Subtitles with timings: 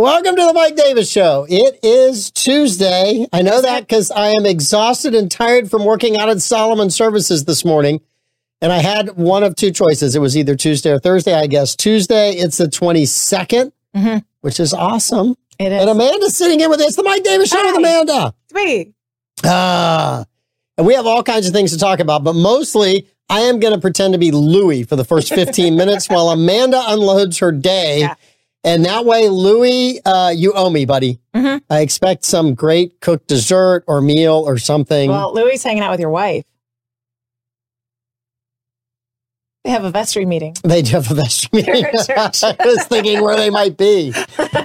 [0.00, 1.44] Welcome to the Mike Davis Show.
[1.46, 3.26] It is Tuesday.
[3.34, 7.44] I know that because I am exhausted and tired from working out at Solomon Services
[7.44, 8.00] this morning.
[8.62, 10.16] And I had one of two choices.
[10.16, 11.76] It was either Tuesday or Thursday, I guess.
[11.76, 14.24] Tuesday, it's the 22nd, Mhm.
[14.40, 15.36] which is awesome.
[15.58, 15.82] It is.
[15.82, 18.32] And Amanda's sitting in with us, the Mike Davis Show with Amanda.
[18.50, 18.94] Sweet.
[19.44, 20.24] Ah,
[20.78, 23.74] and we have all kinds of things to talk about, but mostly I am going
[23.74, 27.98] to pretend to be Louie for the first 15 minutes while Amanda unloads her day.
[28.00, 28.14] Yeah.
[28.62, 31.18] And that way, Louie, uh, you owe me, buddy.
[31.34, 31.62] Mhm.
[31.70, 35.10] I expect some great cooked dessert or meal or something.
[35.10, 36.44] Well, Louie's hanging out with your wife.
[39.64, 40.56] They have a vestry meeting.
[40.64, 41.74] they do have a vestry meeting.
[42.06, 42.44] They're at church.
[42.60, 44.10] I was thinking where they might be.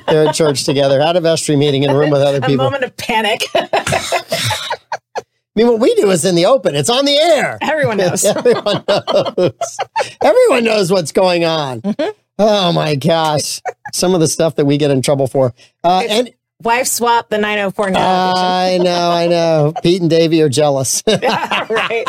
[0.08, 2.66] They're at church together, had a vestry meeting in a room with other A people.
[2.66, 3.42] moment of panic.
[3.56, 5.22] I
[5.56, 6.76] mean, what we do is in the open.
[6.76, 7.58] It's on the air.
[7.62, 8.24] Everyone knows.
[8.26, 9.78] Everyone knows.
[10.22, 11.82] Everyone knows what's going on.
[11.82, 12.10] Mm-hmm.
[12.38, 13.62] Oh my gosh.
[13.94, 15.54] Some of the stuff that we get in trouble for.
[15.84, 18.34] Uh, and Wife swap the 904 now.
[18.36, 19.74] I know, I know.
[19.84, 21.04] Pete and Davey are jealous.
[21.08, 22.04] right.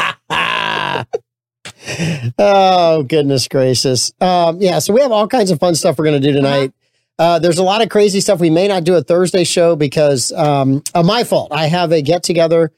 [2.38, 4.12] oh, goodness gracious.
[4.20, 6.72] Um, yeah, so we have all kinds of fun stuff we're going to do tonight.
[7.18, 8.40] Uh, there's a lot of crazy stuff.
[8.40, 11.50] We may not do a Thursday show because um, of my fault.
[11.50, 12.72] I have a get together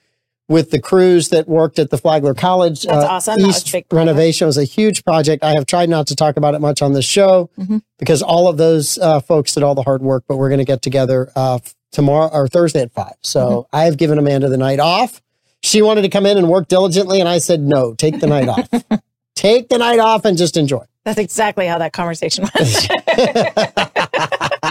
[0.49, 2.83] with the crews that worked at the Flagler College.
[2.85, 3.39] That's awesome.
[3.41, 5.45] That was East renovation was a huge project.
[5.45, 7.83] I have tried not to talk about it much on this show Mhm.
[7.99, 10.65] because all of those uh, folks did all the hard work, but we're going to
[10.65, 11.59] get together uh,
[11.93, 13.15] tomorrow or Thursday at five.
[13.23, 13.77] So Mm-hmm.
[13.77, 15.21] I have given Amanda the night off.
[15.63, 18.49] She wanted to come in and work diligently, and I said, no, take the night
[18.49, 18.69] off.
[19.37, 20.85] Take the night off and just enjoy.
[21.05, 22.89] That's exactly how that conversation went.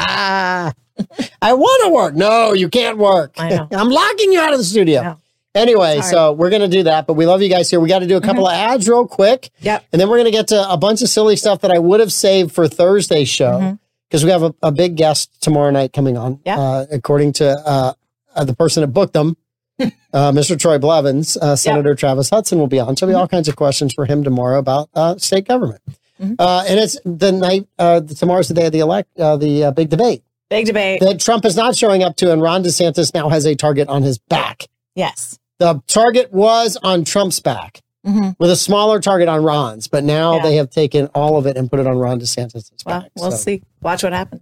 [1.42, 2.16] I want to work.
[2.16, 3.34] No, you can't work.
[3.38, 3.68] I know.
[3.72, 5.22] I'm locking you out of the studio.
[5.58, 7.80] Anyway, so we're going to do that, but we love you guys here.
[7.80, 9.50] We got to do a couple of ads real quick.
[9.60, 9.84] yep.
[9.92, 12.00] And then we're going to get to a bunch of silly stuff that I would
[12.00, 13.78] have saved for Thursday's show
[14.10, 16.40] because we have a, a big guest tomorrow night coming on.
[16.46, 16.60] Yeah.
[16.60, 17.94] Uh, according to uh,
[18.36, 19.36] uh, the person that booked them,
[19.80, 20.58] uh, Mr.
[20.60, 22.96] Troy Blevins, uh, Senator Travis Hutson will be on.
[22.98, 25.82] So there'll be all kinds of questions for him tomorrow about uh, state government.
[26.22, 26.36] Mhm.
[26.40, 29.72] Uh, and it's the night, uh, tomorrow's the day of the elect, uh, the uh,
[29.72, 31.00] big debate Big debate.
[31.02, 34.02] that Trump is not showing up to, and Ron DeSantis now has a target on
[34.02, 34.66] his back.
[34.96, 35.38] yes.
[35.60, 40.38] The target was on Trump's back hmm with a smaller target on Ron's, but now
[40.38, 40.44] Yeah.
[40.44, 43.12] they have taken all of it and put it on Ron DeSantis' Well, back.
[43.18, 43.64] we'll So, see.
[43.82, 44.42] Watch what happens.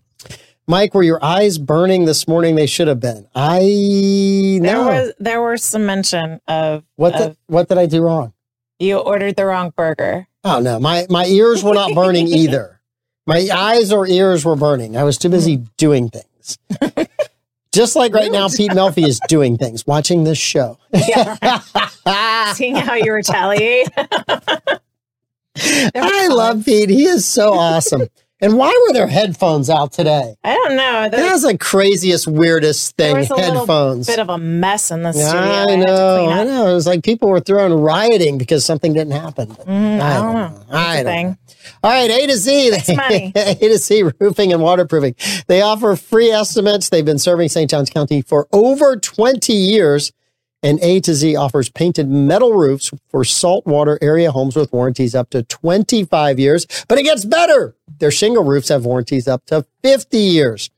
[0.67, 2.55] Mike, were your eyes burning this morning?
[2.55, 3.27] They should have been.
[3.35, 3.59] I
[4.61, 8.33] There was there was some mention of, what of the, what did I do wrong?
[8.79, 10.27] you ordered the wrong burger.
[10.43, 12.81] Oh no, my my ears were not burning either.
[13.27, 14.97] My eyes or ears were burning.
[14.97, 16.57] I was too busy doing things.
[17.75, 20.77] Just like right now, Pete Melfi is doing things, watching this show.
[20.93, 21.59] Yeah.
[22.53, 23.89] Seeing how you retaliate.
[25.57, 26.89] I love Pete.
[26.89, 28.07] He is so awesome.
[28.41, 30.35] And why were there headphones out today?
[30.43, 31.07] I don't know.
[31.09, 33.15] There That's the craziest, weirdest thing.
[33.15, 34.07] was a Headphones.
[34.07, 35.31] bit of a mess in the studio.
[35.39, 36.17] I know.
[36.25, 36.67] clean I know.
[36.67, 39.47] It was like people were throwing rioting because something didn't happen.
[39.47, 40.49] Mm, I don't know.
[40.69, 41.27] That's I don't thing.
[41.29, 41.35] know.
[41.83, 42.69] All right, A to Z.
[42.71, 43.31] That's money.
[43.35, 45.15] A to Z roofing and waterproofing.
[45.47, 46.89] They offer free estimates.
[46.89, 47.69] They've been serving St.
[47.71, 50.11] Johns County for over 20 years.
[50.63, 55.29] And A to Z offers painted metal roofs for saltwater area homes with warranties up
[55.29, 56.65] to 25 years.
[56.87, 57.75] But it gets better.
[57.99, 60.71] Their shingle roofs have warranties up to 50 years.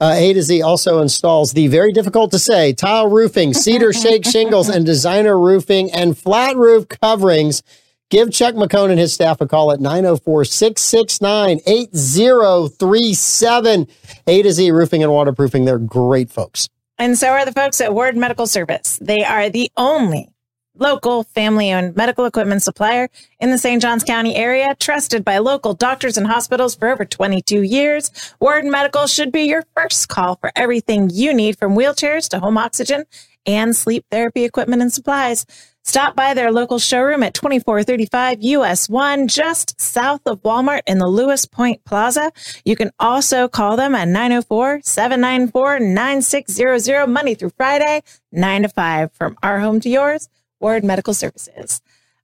[0.00, 4.26] Uh, A to Z also installs the very difficult to say tile roofing, cedar shake
[4.26, 7.62] shingles, and designer roofing and flat roof coverings.
[8.10, 13.86] Give Chuck McCone and his staff a call at 904 669 8037.
[14.26, 15.64] A to Z roofing and waterproofing.
[15.64, 16.68] They're great folks.
[17.02, 18.96] And so are the folks at Ward Medical Service.
[19.02, 20.28] They are the only
[20.76, 23.08] local family owned medical equipment supplier
[23.40, 23.82] in the St.
[23.82, 28.12] Johns County area, trusted by local doctors and hospitals for over 22 years.
[28.38, 32.56] Ward Medical should be your first call for everything you need from wheelchairs to home
[32.56, 33.06] oxygen
[33.46, 35.46] and sleep therapy equipment and supplies.
[35.84, 41.08] Stop by their local showroom at 2435 US 1, just south of Walmart in the
[41.08, 42.30] Lewis Point Plaza.
[42.64, 49.12] You can also call them at 904 794 9600, Monday through Friday, 9 to 5.
[49.12, 50.28] From our home to yours,
[50.60, 51.82] Ward Medical Services.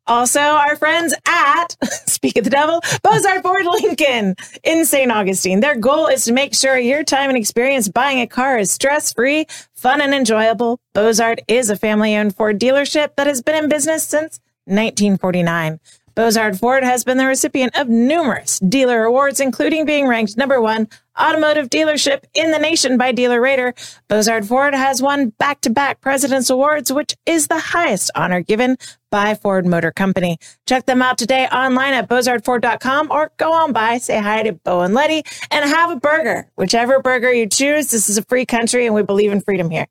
[0.08, 1.76] Also, our friends at
[2.06, 4.34] Speak of the Devil, Bozard Ford Lincoln
[4.64, 5.12] in St.
[5.12, 5.60] Augustine.
[5.60, 9.12] Their goal is to make sure your time and experience buying a car is stress
[9.12, 10.81] free, fun, and enjoyable.
[10.94, 15.78] Bozard is a family owned Ford dealership that has been in business since 1949.
[16.18, 20.88] Bozard Ford has been the recipient of numerous dealer awards, including being ranked number one
[21.16, 23.72] automotive dealership in the nation by Dealer Rater.
[24.08, 28.76] Bozard Ford has won back to back President's Awards, which is the highest honor given
[29.12, 30.38] by Ford Motor Company.
[30.66, 34.80] Check them out today online at bozardford.com or go on by, say hi to Bo
[34.80, 35.22] and Letty,
[35.52, 36.50] and have a burger.
[36.56, 39.86] Whichever burger you choose, this is a free country and we believe in freedom here.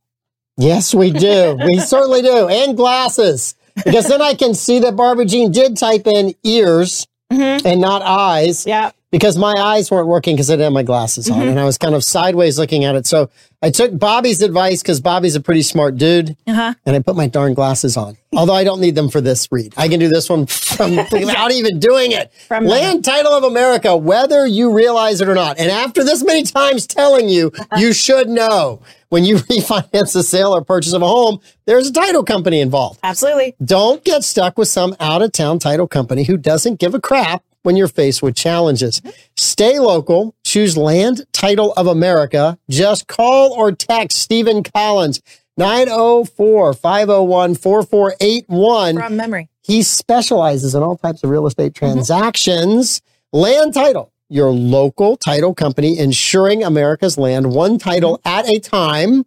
[0.57, 1.57] Yes, we do.
[1.65, 2.49] we certainly do.
[2.49, 3.55] And glasses.
[3.83, 7.65] Because then I can see that Barbara Jean did type in ears mm-hmm.
[7.65, 8.65] and not eyes.
[8.65, 8.91] Yeah.
[9.11, 11.77] Because my eyes weren't working because I didn't have my glasses on and I was
[11.77, 13.05] kind of sideways looking at it.
[13.07, 13.29] So
[13.61, 16.73] I took Bobby's advice because Bobby's a pretty smart dude Uh huh.
[16.85, 18.17] and I put my darn glasses on.
[18.35, 19.73] Although I don't need them for this read.
[19.77, 22.31] I can do this one from without even doing it.
[22.47, 25.57] From Land title of America, whether you realize it or not.
[25.57, 30.53] And after this many times telling you, you should know when you refinance the sale
[30.53, 32.99] or purchase of a home, there's a title company involved.
[33.03, 33.55] Absolutely.
[33.63, 37.41] Don't get stuck with some out of town title company who doesn't give a crap
[37.67, 39.01] when you're faced with challenges.
[39.01, 39.09] Mm-hmm.
[39.35, 40.33] Stay local.
[40.45, 42.57] Choose Land Title of America.
[42.69, 45.21] Just call or text Stephen Collins
[45.57, 48.95] 904 501 4481.
[48.95, 49.49] From memory.
[49.63, 51.85] He specializes in all types of real estate mm-hmm.
[51.85, 53.01] transactions.
[53.33, 58.29] Land Title, your local title company insuring America's land one title mm-hmm.
[58.29, 59.25] at a time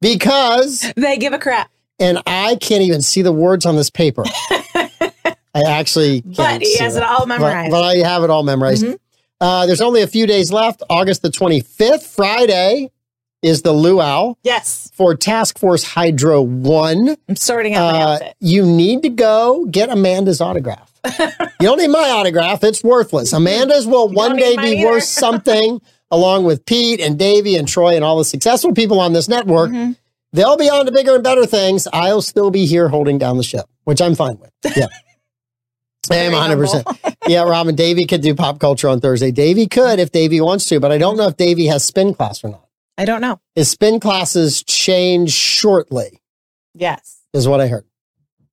[0.00, 1.70] because They give a crap.
[2.00, 4.24] and I can't even see the words on this paper.
[5.54, 7.08] I actually can't But he has it that.
[7.10, 7.70] all memorized.
[7.70, 8.84] but I have it all memorized.
[8.84, 8.98] Mhm.
[9.40, 10.82] Uh, there's only a few days left.
[10.90, 12.90] August the 25th, Friday,
[13.42, 14.90] is the luau yes.
[14.94, 17.16] for Task Force Hydro 1.
[17.28, 18.34] I'm sorting out my Uh, outfit.
[18.40, 20.90] you need to go get Amanda's autograph.
[21.20, 21.26] you
[21.60, 22.64] don't need my autograph.
[22.64, 23.32] It's worthless.
[23.34, 24.86] Amanda's will one day be either.
[24.86, 25.80] worth something
[26.10, 29.70] along with Pete and Davey and Troy and all the successful people on this network.
[29.70, 29.96] Mhm.
[30.32, 31.86] They'll be on to bigger and better things.
[31.92, 34.50] I'll still be here holding down the ship, which I'm fine with.
[34.76, 34.86] Yeah.
[36.10, 37.14] I am 100%.
[37.26, 39.30] yeah, Robin, Davey could do pop culture on Thursday.
[39.30, 42.42] Davey could if Davey wants to, but I don't know if Davey has spin class
[42.44, 42.66] or not.
[42.96, 43.40] I don't know.
[43.54, 46.20] His spin classes change shortly,
[46.74, 47.18] Yes.
[47.32, 47.84] is what I heard.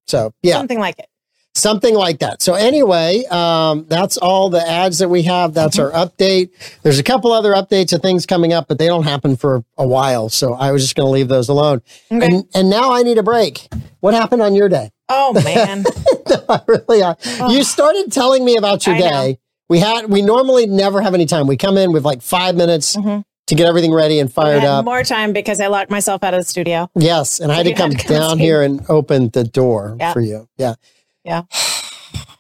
[0.08, 1.06] So, yeah, Something like it.
[1.54, 2.42] something like that.
[2.42, 5.54] So, anyway, um, that's all the ads that we have.
[5.54, 6.50] That's our update.
[6.82, 9.86] There's a couple other updates of things coming up, but they don't happen for a
[9.86, 10.28] while.
[10.30, 11.82] So, I was just going to leave those alone.
[12.12, 12.26] Okay.
[12.26, 13.68] And, and now I need a break.
[14.00, 14.90] What happened on your day?
[15.08, 15.84] Oh man.
[16.50, 17.18] I really are.
[17.50, 19.10] You started telling me about your I know.
[19.10, 19.40] day.
[19.70, 21.48] We had we normally never have any time.
[21.48, 23.24] We come in with like five minutes Mhm.
[23.48, 24.84] to get everything ready and fired up.
[24.86, 26.90] more time because I locked myself out of the studio.
[26.96, 28.44] yes, and I had to come had to come down see.
[28.44, 30.12] here and open the door Yeah.
[30.14, 30.48] for you.
[30.58, 30.76] Yeah.
[31.24, 31.44] Yeah.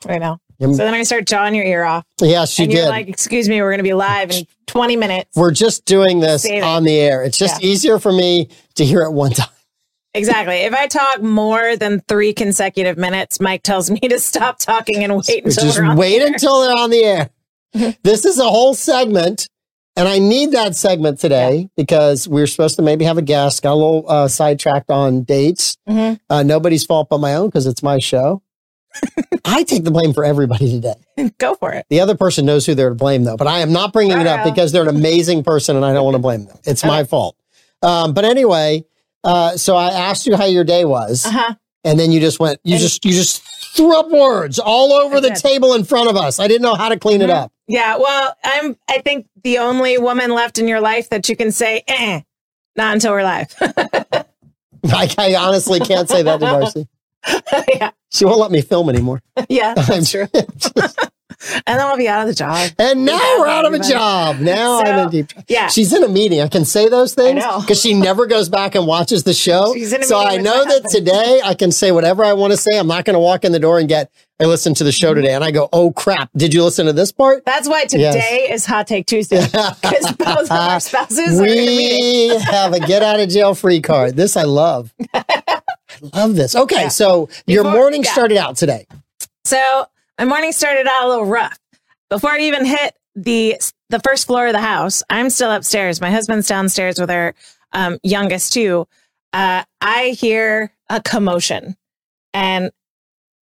[0.05, 0.39] Right now.
[0.59, 2.05] So then I start jawing your ear off.
[2.21, 2.87] yes, you and did.
[2.87, 5.35] like, excuse me, we're going to be live in 20 minutes.
[5.35, 6.63] We're just doing this Save it.
[6.63, 7.23] on the air.
[7.23, 7.69] It's just Yeah.
[7.69, 9.47] easier for me to hear it one time.
[10.13, 10.55] Exactly.
[10.57, 15.15] If I talk more than three consecutive minutes, Mike tells me to stop talking and
[15.15, 16.33] wait until just we're on wait the air.
[16.33, 17.29] until they're on the air.
[18.03, 19.47] this is a whole segment,
[19.95, 23.63] and I need that segment today because we're supposed to maybe have a guest.
[23.63, 25.77] Got a little uh, sidetracked on dates.
[25.87, 26.19] Mhm.
[26.29, 28.41] Uh, nobody's fault but my own because it's my show.
[29.45, 31.31] I take the blame for everybody today.
[31.37, 31.85] Go for it.
[31.89, 33.37] The other person knows who they're to blame, though.
[33.37, 36.03] But I am not bringing it up because they're an amazing person, and I don't
[36.03, 36.57] want to blame them.
[36.65, 37.37] It's my fault.
[37.81, 38.83] Um, but anyway,
[39.23, 41.55] uh, so I asked you how your day was, Uh huh.
[41.83, 43.41] and then you just went, you And- just you just
[43.75, 45.37] threw up words all over the did.
[45.37, 46.39] table in front of us.
[46.39, 47.43] I didn't know how to clean it Mhm.
[47.43, 47.51] up.
[47.67, 47.97] Yeah.
[47.97, 51.83] Well, I'm, I think the only woman left in your life that you can say,
[51.87, 52.21] eh,
[52.75, 53.55] not until we're live.
[53.61, 56.87] I, I honestly can't say that to Darcy.
[57.75, 57.91] yeah.
[58.11, 59.21] She won't let me film anymore.
[59.49, 59.73] Yeah.
[59.73, 60.27] That's true.
[61.65, 62.69] And then we'll be out of the job.
[62.77, 64.39] and now Yeah, we're out of a job.
[64.39, 65.31] Now I'm in deep.
[65.47, 65.69] Yeah.
[65.69, 66.39] She's in a meeting.
[66.39, 69.73] I can say those things because she never goes back and watches the show.
[69.73, 72.57] She's in a so I know that today I can say whatever I want to
[72.57, 72.77] say.
[72.77, 75.15] I'm not going to walk in the door and get, I listened to the show
[75.15, 76.29] today and I go, oh crap.
[76.37, 77.43] Did you listen to this part?
[77.43, 81.55] That's why today is Hot Take Tuesday because both of our spouses are in a
[81.65, 82.37] meeting.
[82.37, 84.15] we have a get out of jail free card.
[84.15, 84.93] This I love.
[86.01, 86.55] Love this.
[86.55, 86.83] Okay.
[86.83, 86.87] Yeah.
[86.87, 88.11] So your morning yeah.
[88.11, 88.87] started out today.
[89.45, 89.85] So
[90.17, 91.57] my morning started out a little rough.
[92.09, 96.01] Before I even hit the the first floor of the house, I'm still upstairs.
[96.01, 97.33] My husband's downstairs with our
[97.73, 98.87] um, youngest too.
[99.33, 101.77] Uh, I hear a commotion,
[102.33, 102.71] and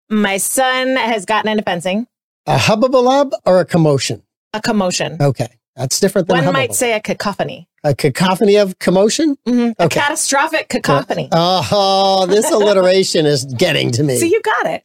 [0.10, 2.08] my son has gotten into fencing.
[2.46, 4.24] A hubbubalub or a commotion?
[4.54, 5.18] A commotion.
[5.22, 5.59] Okay.
[5.76, 9.38] That's different than a One might say a cacophony, a cacophony of commotion.
[9.48, 9.76] Mhm.
[9.80, 11.30] a catastrophic cacophony.
[11.32, 14.18] Uh, oh, this alliteration is getting to me.
[14.18, 14.84] so you got it.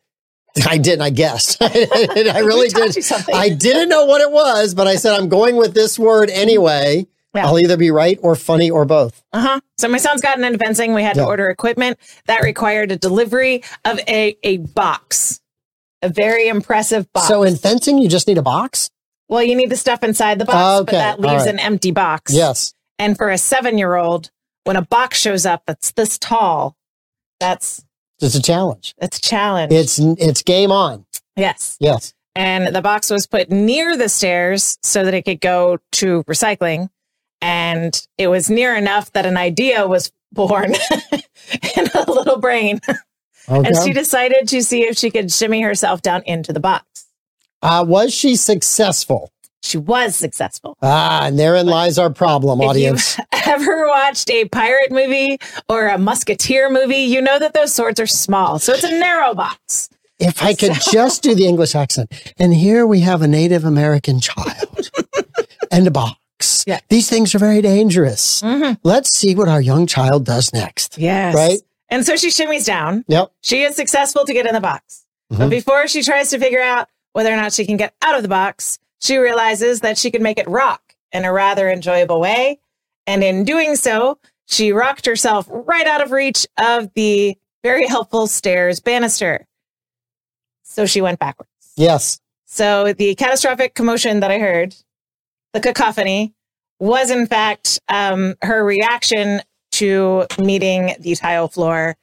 [0.68, 1.02] I didn't.
[1.02, 1.56] I guessed.
[1.60, 1.66] I
[2.44, 2.96] really did.
[3.34, 7.06] I didn't know what it was, but I said I'm going with this word anyway.
[7.34, 7.46] Yeah.
[7.46, 9.20] I'll either be right or funny or both.
[9.32, 9.60] Uh huh.
[9.78, 10.94] So my son's gotten into fencing.
[10.94, 11.22] We had Yeah.
[11.24, 15.40] to order equipment that required a delivery of a a box,
[16.02, 17.26] a very impressive box.
[17.26, 18.90] So in fencing, you just need a box?
[19.28, 21.54] Well, you need the stuff inside the box, but Okay, that leaves right.
[21.54, 22.32] an empty box.
[22.32, 22.74] Yes.
[22.98, 24.30] And for a seven year old,
[24.64, 26.76] when a box shows up that's this tall,
[27.40, 27.84] that's
[28.20, 28.94] It's a challenge.
[28.98, 29.72] it's a challenge.
[29.72, 31.04] It's it's game on.
[31.36, 31.76] yes.
[31.80, 32.14] Yes.
[32.36, 36.88] And the box was put near the stairs so that it could go to recycling.
[37.40, 40.74] And it was near enough that an idea was born
[41.76, 42.80] in a little brain.
[42.88, 42.98] Okay.
[43.46, 47.03] And she decided to see if she could shimmy herself down into the box.
[47.64, 49.30] Uh, was she successful?
[49.62, 50.76] She was successful.
[50.82, 53.16] Ah, and therein lies our problem, If audience.
[53.18, 55.38] you've ever watched a pirate movie
[55.70, 58.58] or a musketeer movie, you know that those swords are small.
[58.58, 59.88] So it's a narrow box.
[60.20, 62.12] If I could just do the English accent.
[62.38, 64.90] And here we have a Native American child
[65.72, 66.64] and a box.
[66.66, 66.80] Yeah.
[66.90, 68.42] These things are very dangerous.
[68.42, 68.78] Mhm.
[68.84, 70.98] Let's see what our young child does next.
[70.98, 71.34] Yes.
[71.34, 71.58] Right?
[71.88, 73.04] And so she shimmies down.
[73.08, 73.32] Yep.
[73.40, 75.04] She is successful to get in the box.
[75.30, 75.50] But Mhm.
[75.50, 78.28] before she tries to figure out whether or not she can get out of the
[78.28, 82.58] box, she realizes that she can make it rock in a rather enjoyable way.
[83.06, 88.26] And in doing so, she rocked herself right out of reach of the very helpful
[88.26, 89.46] stairs banister.
[90.64, 91.50] So she went backwards.
[91.76, 92.20] Yes.
[92.46, 94.74] So the catastrophic commotion that I heard,
[95.52, 96.34] the cacophony,
[96.80, 99.40] was in fact um, her reaction
[99.72, 101.96] to meeting the tile floor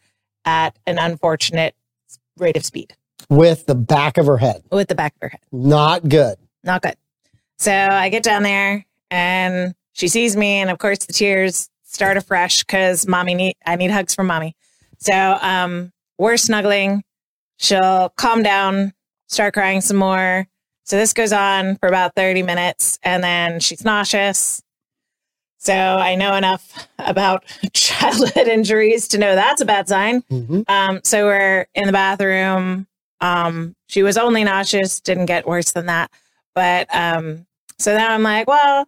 [0.46, 1.76] at an unfortunate
[2.38, 2.96] rate of speed
[3.32, 4.62] With the back of her head.
[4.72, 5.40] with the back of her head.
[5.52, 6.36] Not good.
[6.64, 6.96] Not good.
[7.60, 12.18] So I get down there and she sees me, and of course the tears start
[12.18, 14.56] afresh because mommy need I need hugs from mommy.
[15.00, 17.04] So um, we're snuggling.
[17.58, 18.94] She'll calm down,
[19.28, 20.46] start crying some more.
[20.84, 24.62] So this goes on for about 30 minutes, and then she's nauseous.
[25.58, 30.22] So I know enough about childhood injuries to know that's a bad sign.
[30.24, 30.70] Mhm.
[30.70, 32.88] Um, so we're in the bathroom.
[33.22, 36.12] Um, she was only nauseous, didn't get worse than that.
[36.54, 37.46] But um,
[37.80, 38.88] so then I'm like, well,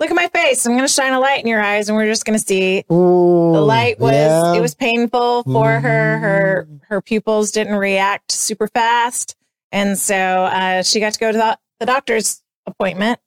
[0.00, 0.66] look at my face.
[0.66, 2.84] I'm going to shine a light in your eyes, and we're just going to see.
[2.90, 4.54] Ooh, The light was yeah.
[4.54, 6.18] it was painful for her.
[6.18, 9.36] Her her pupils didn't react super fast,
[9.70, 13.20] and so uh, she got to go to the, the doctor's appointment.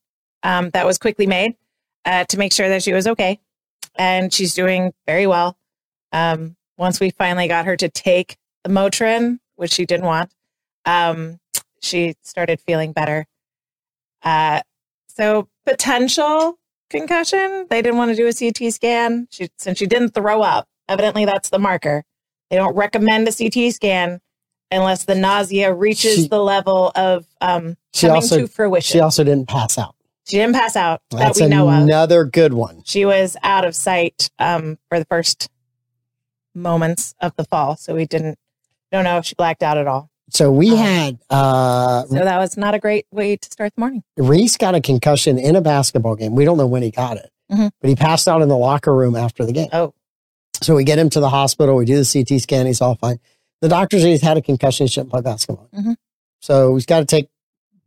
[0.44, 1.56] Um, that was quickly made
[2.06, 3.40] uh, to make sure that she was okay,
[3.96, 5.58] and she's doing very well.
[6.12, 10.32] Um, once we finally got her to take the Motrin, which she didn't want,
[10.86, 11.40] um,
[11.82, 13.26] she started feeling better.
[14.24, 14.62] Uh,
[15.08, 16.58] so potential
[16.90, 17.68] concussion.
[17.70, 20.68] They didn't want to do a CT scan she, since she didn't throw up.
[20.88, 22.04] Evidently, that's the marker.
[22.50, 24.20] They don't recommend a CT scan
[24.72, 28.94] unless the nausea reaches She- the level of um, She coming also to fruition.
[28.94, 29.96] she also didn't pass out.
[30.28, 31.84] She didn't pass out That's that we know of.
[31.84, 32.82] another good one.
[32.84, 35.50] She was out of sight um, for the first
[36.54, 38.40] moments of the fall, so we didn't
[39.04, 40.10] know if she blacked out at all.
[40.30, 43.80] So we Um, had uh So that was not a great way to start the
[43.82, 44.04] morning.
[44.18, 46.36] Reese got a concussion in a basketball game.
[46.36, 47.72] We don't know when he got it, Mhm.
[47.80, 49.70] but he passed out in the locker room after the game.
[49.72, 49.94] Oh,
[50.62, 51.76] So we get him to the hospital.
[51.76, 52.66] We do the CT scan.
[52.66, 53.20] He's all fine.
[53.62, 54.86] The doctor said he's had a concussion.
[54.86, 55.68] He shouldn't play basketball.
[55.78, 55.96] Mhm.
[56.42, 57.30] So he's got to take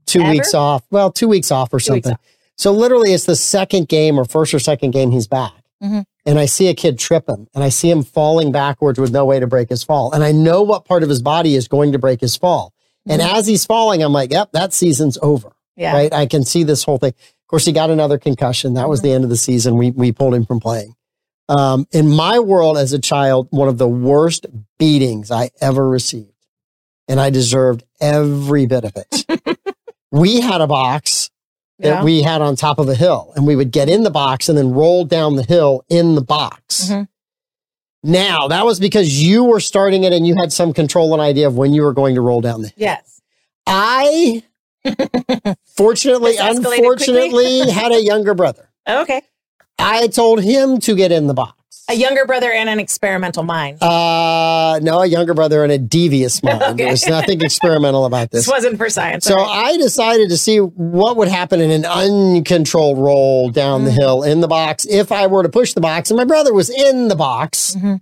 [0.06, 0.30] two Ever?
[0.32, 0.82] weeks off.
[0.90, 2.12] Well, two weeks off or Two something.
[2.12, 2.20] off.
[2.56, 5.52] So literally, it's the second game or first or second game he's back.
[5.82, 6.04] Mhm.
[6.28, 9.24] And I see a kid trip him and I see him falling backwards with no
[9.24, 10.12] way to break his fall.
[10.12, 12.72] And I know what part of his body is going to break his fall.
[13.08, 15.92] And as he's falling, I'm like, yep, that season's over yeah.
[15.94, 16.12] right?
[16.12, 17.14] I can see this whole thing.
[17.18, 18.74] Of course, he got another concussion.
[18.74, 19.78] That was the end of the season.
[19.78, 20.94] We we pulled him from playing.
[21.48, 24.44] Um, in my world as a child, one of the worst
[24.78, 26.34] beatings I ever received,
[27.06, 29.56] and I deserved every bit of it.
[30.10, 31.30] we had a box
[31.80, 32.02] that Yeah.
[32.04, 34.56] we had on top of a hill, and we would get in the box and
[34.58, 36.88] then roll down the hill in the box.
[36.90, 37.08] Mhm.
[38.02, 41.46] Now that was because you were starting it and you had some control and idea
[41.46, 42.74] of when you were going to roll down the hill.
[42.78, 43.20] Yes.
[43.66, 44.42] I
[45.76, 48.64] fortunately, unfortunately, had a younger brother.
[48.88, 49.20] Okay.
[49.78, 51.57] I told him to get in the box.
[51.90, 53.82] A younger brother and an experimental mind.
[53.82, 56.62] Uh, no, a younger brother and a devious mind.
[56.62, 56.74] Okay.
[56.74, 58.52] There was nothing experimental about This this.
[58.52, 59.24] wasn't for science.
[59.24, 59.72] So right.
[59.72, 63.98] I decided to see what would happen in an uncontrolled roll down the Mm.
[63.98, 66.10] hill in the box if I were to push the box.
[66.10, 67.74] And my brother was in the box.
[67.74, 68.00] Mhm.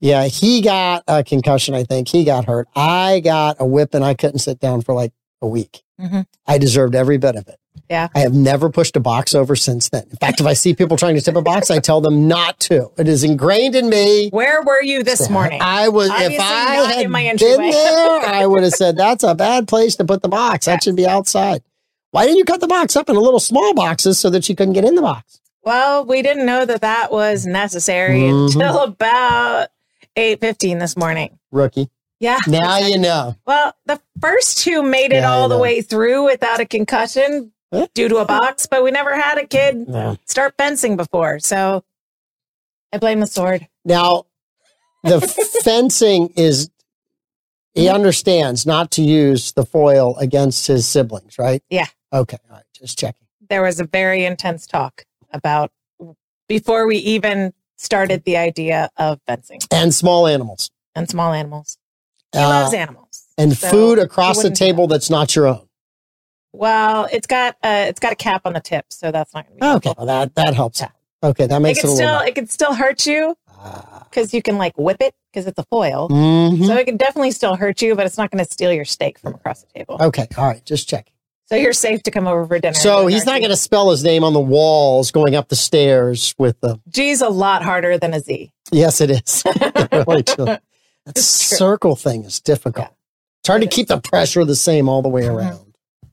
[0.00, 2.08] Yeah, he got a concussion, I think.
[2.08, 2.68] He got hurt.
[2.74, 5.82] I got a whip and I couldn't sit down for like a week.
[6.00, 6.24] Mhm.
[6.46, 7.56] I deserved every bit of it.
[7.90, 8.08] Yeah.
[8.14, 10.04] I have never pushed a box over since then.
[10.10, 12.60] In fact, if I see people trying to tip a box, I tell them not
[12.60, 12.90] to.
[12.98, 14.28] It is ingrained in me.
[14.30, 15.60] Where were you this morning?
[15.62, 17.36] I was, if I had been
[17.70, 20.66] there, I would have said, that's a bad place to put the box.
[20.66, 21.62] That should be outside.
[22.10, 24.74] Why didn't you cut the box up into little small boxes so that she couldn't
[24.74, 25.40] get in the box?
[25.62, 28.46] Well, we didn't know that that was necessary Mhm.
[28.54, 29.68] until about
[30.16, 31.38] eight fifteen this morning.
[31.52, 31.90] Rookie.
[32.20, 32.38] Yeah.
[32.46, 33.36] Now you know.
[33.46, 37.52] Well, the first two made it Yeah, all the way through without a concussion?
[37.94, 40.16] Due to a box, but we never had a kid Yeah.
[40.26, 41.38] start fencing before.
[41.38, 41.84] So
[42.92, 43.68] I blame the sword.
[43.84, 44.24] Now,
[45.04, 45.20] the
[45.64, 46.70] fencing is,
[47.74, 51.62] he understands not to use the foil against his siblings, right?
[51.70, 51.86] Yeah.
[52.12, 52.38] Okay.
[52.50, 52.64] All right.
[52.74, 53.26] Just checking.
[53.48, 55.70] There was a very intense talk about
[56.48, 60.70] before we even started the idea of fencing And small animals.
[60.94, 61.76] and small animals.
[62.32, 63.22] He Uh, loves animals.
[63.38, 65.67] and so food across the table that's not your own.
[66.52, 69.58] Well, it's got uh it's got a cap on the tip, so that's not going
[69.58, 69.88] to be Okay.
[69.88, 70.06] helpful.
[70.06, 70.80] Well, that, that helps.
[70.80, 70.88] Yeah.
[71.22, 71.46] Okay.
[71.46, 74.06] That makes it, a still it can still hurt you Ah.
[74.08, 76.08] because you can like whip it because it's a foil.
[76.08, 76.66] Mhm.
[76.66, 79.18] So it can definitely still hurt you, but it's not going to steal your steak
[79.18, 79.98] from across the table.
[80.00, 80.26] Okay.
[80.36, 80.64] All right.
[80.64, 81.12] Just checking.
[81.46, 82.74] So you're safe to come over for dinner.
[82.74, 86.34] So he's not going to spell his name on the walls going up the stairs
[86.38, 86.78] with the.
[86.90, 88.52] G's a lot harder than a Z.
[88.70, 89.42] Yes, it is.
[89.92, 90.22] really.
[91.06, 92.88] That circle thing is difficult.
[92.88, 92.92] Yeah.
[93.40, 95.34] It's hard to It keep the pressure the same all the way Mhm.
[95.34, 95.67] around.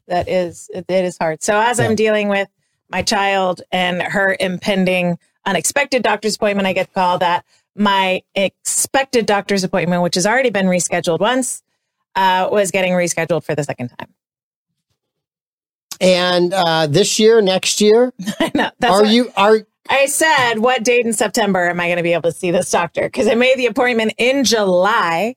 [0.07, 1.43] That is, it, is hard.
[1.43, 1.85] So as Yeah.
[1.85, 2.47] I'm dealing with
[2.89, 7.45] my child and her impending unexpected doctor's appointment, I get called that
[7.75, 11.61] my expected doctor's appointment, which has already been rescheduled once,
[12.15, 14.13] uh, was getting rescheduled for the second time.
[15.99, 18.69] And uh, this year, next year, I know.
[18.79, 22.13] That's are you are I said, what date in September am I going to be
[22.13, 23.03] able to see this doctor?
[23.03, 25.35] Because I made the appointment in July.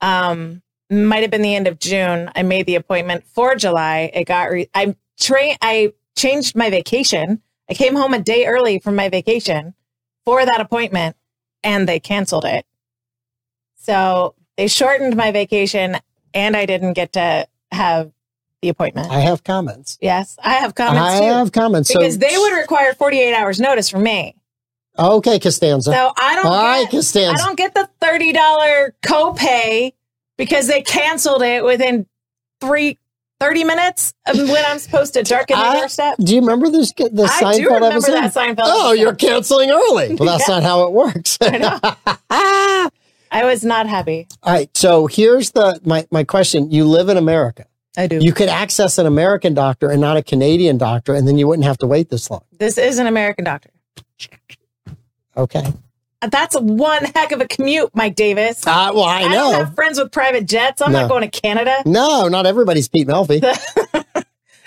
[0.00, 2.30] Um, might have been the end of June.
[2.34, 4.10] I made the appointment for July.
[4.14, 5.56] It got re- I train.
[5.62, 7.40] I changed my vacation.
[7.70, 9.74] I came home a day early from my vacation
[10.24, 11.16] for that appointment,
[11.64, 12.66] and they canceled it.
[13.76, 15.96] So they shortened my vacation,
[16.34, 18.12] and I didn't get to have
[18.60, 19.10] the appointment.
[19.10, 19.98] I have comments.
[20.00, 21.24] yes, I have comments I too.
[21.26, 21.92] have comments.
[21.92, 24.36] because so, they would require 48 hours notice from me.
[24.98, 25.90] Okay, Costanza.
[25.90, 27.44] So I don't All right, get, I Costanza.
[27.44, 29.94] don't get the thirty dollar copay
[30.38, 32.06] because they canceled it within
[32.60, 32.98] three
[33.40, 36.14] 30 minutes of when I'm supposed to darken the doorstep.
[36.18, 36.92] Do you remember this?
[36.92, 38.12] The I Seinfeld do remember episode?
[38.12, 38.56] that Seinfeld.
[38.66, 39.00] Oh, episode.
[39.02, 40.14] you're canceling early.
[40.14, 40.54] Well, that's Yeah.
[40.54, 41.38] not how it works.
[41.40, 42.88] I.
[43.34, 44.28] I was not happy.
[44.42, 44.68] All right.
[44.76, 46.70] So here's the my my question.
[46.70, 47.64] You live in America.
[47.96, 48.18] I do.
[48.20, 51.64] You could access an American doctor and not a Canadian doctor, and then you wouldn't
[51.66, 52.42] have to wait this long.
[52.58, 53.70] this is an American doctor.
[55.36, 55.64] Okay.
[56.30, 58.66] That's one heck of a commute, Mike Davis.
[58.66, 59.52] Uh, well, I don't know.
[59.52, 60.80] have friends with private jets.
[60.80, 61.00] I'm No.
[61.02, 61.82] not going to Canada.
[61.84, 63.42] No, not everybody's Pete Melfi.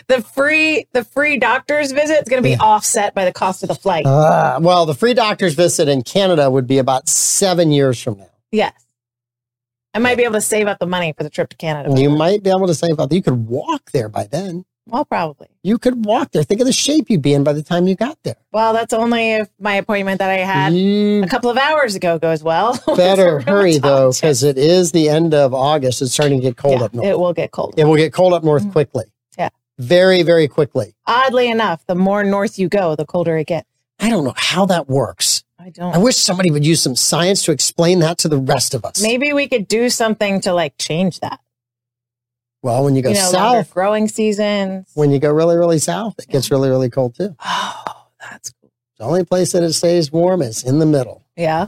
[0.08, 2.58] The free the free doctor's visit is going to be Yeah.
[2.62, 4.06] offset by the cost of the flight.
[4.06, 8.30] Uh, well, the free doctor's visit in Canada would be about seven years from now.
[8.52, 8.74] yes.
[9.96, 12.00] I might be able to save up the money for the trip to Canada.
[12.00, 13.12] You might be able to save up.
[13.14, 14.66] You could walk there by then.
[14.88, 15.48] Well, probably.
[15.64, 16.44] You could walk there.
[16.44, 18.36] Think of the shape you'd be in by the time you got there.
[18.52, 22.20] Well, that's only if my appointment that I had You a couple of hours ago
[22.20, 22.80] goes well.
[22.96, 26.02] better hurry though, because it is the end of August.
[26.04, 27.08] It's starting to get cold Yeah, up north.
[27.08, 27.74] it will get cold.
[27.78, 28.72] It will get cold up north Mhm.
[28.74, 29.06] quickly.
[29.40, 29.50] Yeah.
[29.80, 30.94] Very, very quickly.
[31.08, 33.68] Oddly enough, the more north you go, the colder it gets.
[34.00, 35.44] I don't know how that works.
[35.58, 35.96] I don't.
[35.96, 39.02] I wish somebody would use some science to explain that to the rest of us.
[39.02, 41.40] Maybe we could do something to like change that.
[42.66, 44.90] Well, when you go you know, south, growing seasons.
[44.96, 47.36] when you go really, really south, it gets really, really cold too.
[47.46, 48.72] oh, that's cool.
[48.98, 51.24] The only place that it stays warm is in the middle.
[51.38, 51.68] Yeah.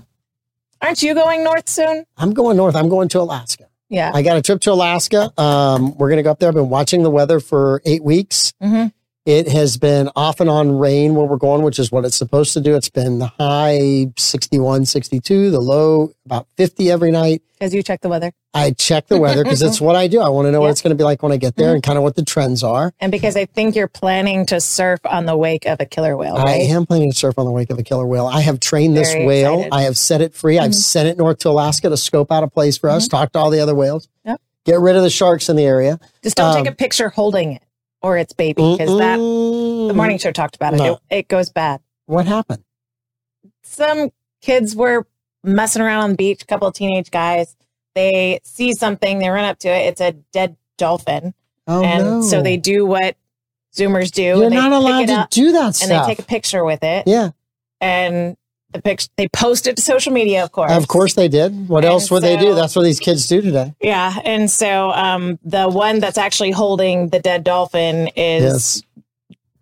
[0.82, 2.04] Aren't you going north soon?
[2.18, 2.76] I'm going north.
[2.76, 3.68] I'm going to Alaska.
[3.90, 4.10] Yeah.
[4.12, 5.32] I got a trip to Alaska.
[5.40, 6.50] Um, we're going to go up there.
[6.50, 8.56] I've been watching the weather for eight weeks.
[8.60, 8.88] hmm
[9.28, 12.54] It has been off and on rain where we're going, which is what it's supposed
[12.54, 12.76] to do.
[12.78, 17.42] It's been the high 61, 62, the low about 50 every night.
[17.60, 18.32] Because you check the weather.
[18.54, 20.22] I check the weather because it's what I do.
[20.22, 21.84] I want to know what it's going to be like when I get there and
[21.84, 22.94] kind of what the trends are.
[23.02, 26.38] And because I think you're planning to surf on the wake of a killer whale,
[26.38, 28.28] I am planning to surf on the wake of a killer whale.
[28.28, 29.56] I have trained this Very whale.
[29.56, 29.74] excited.
[29.74, 30.58] I have set it free.
[30.58, 30.76] I've Mhm.
[30.76, 33.50] sent it north to Alaska to scope out a place for us, talk to all
[33.50, 34.40] the other whales, Yep.
[34.66, 36.00] get rid of the sharks in the area.
[36.24, 37.62] Just don't Um, take a picture holding it
[38.02, 40.78] or its baby because that the morning show talked about it.
[40.78, 40.94] No.
[41.10, 41.18] it.
[41.18, 41.82] It goes bad.
[42.06, 42.64] What happened?
[43.64, 45.06] Some kids were
[45.44, 47.56] messing around on the beach, a couple of teenage guys.
[47.96, 49.88] They see something, they run up to it.
[49.88, 51.34] It's a dead dolphin.
[51.66, 52.22] Oh, and no.
[52.22, 53.18] so they do what
[53.76, 54.22] Zoomers do.
[54.22, 57.08] You're not allowed to do that and they take a picture with it.
[57.08, 57.32] yeah,
[57.82, 58.38] And
[58.74, 60.72] the picture they posted to social media, of course.
[60.72, 61.70] of course they did.
[61.70, 62.54] What And else would they do?
[62.54, 63.74] That's what these kids do today.
[63.82, 64.14] Yeah.
[64.26, 68.84] And so um the one that's actually holding the dead dolphin is Yes.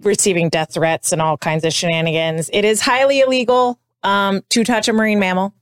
[0.01, 2.49] receiving death threats and all kinds of shenanigans.
[2.51, 5.53] It is highly illegal um, to touch a marine mammal.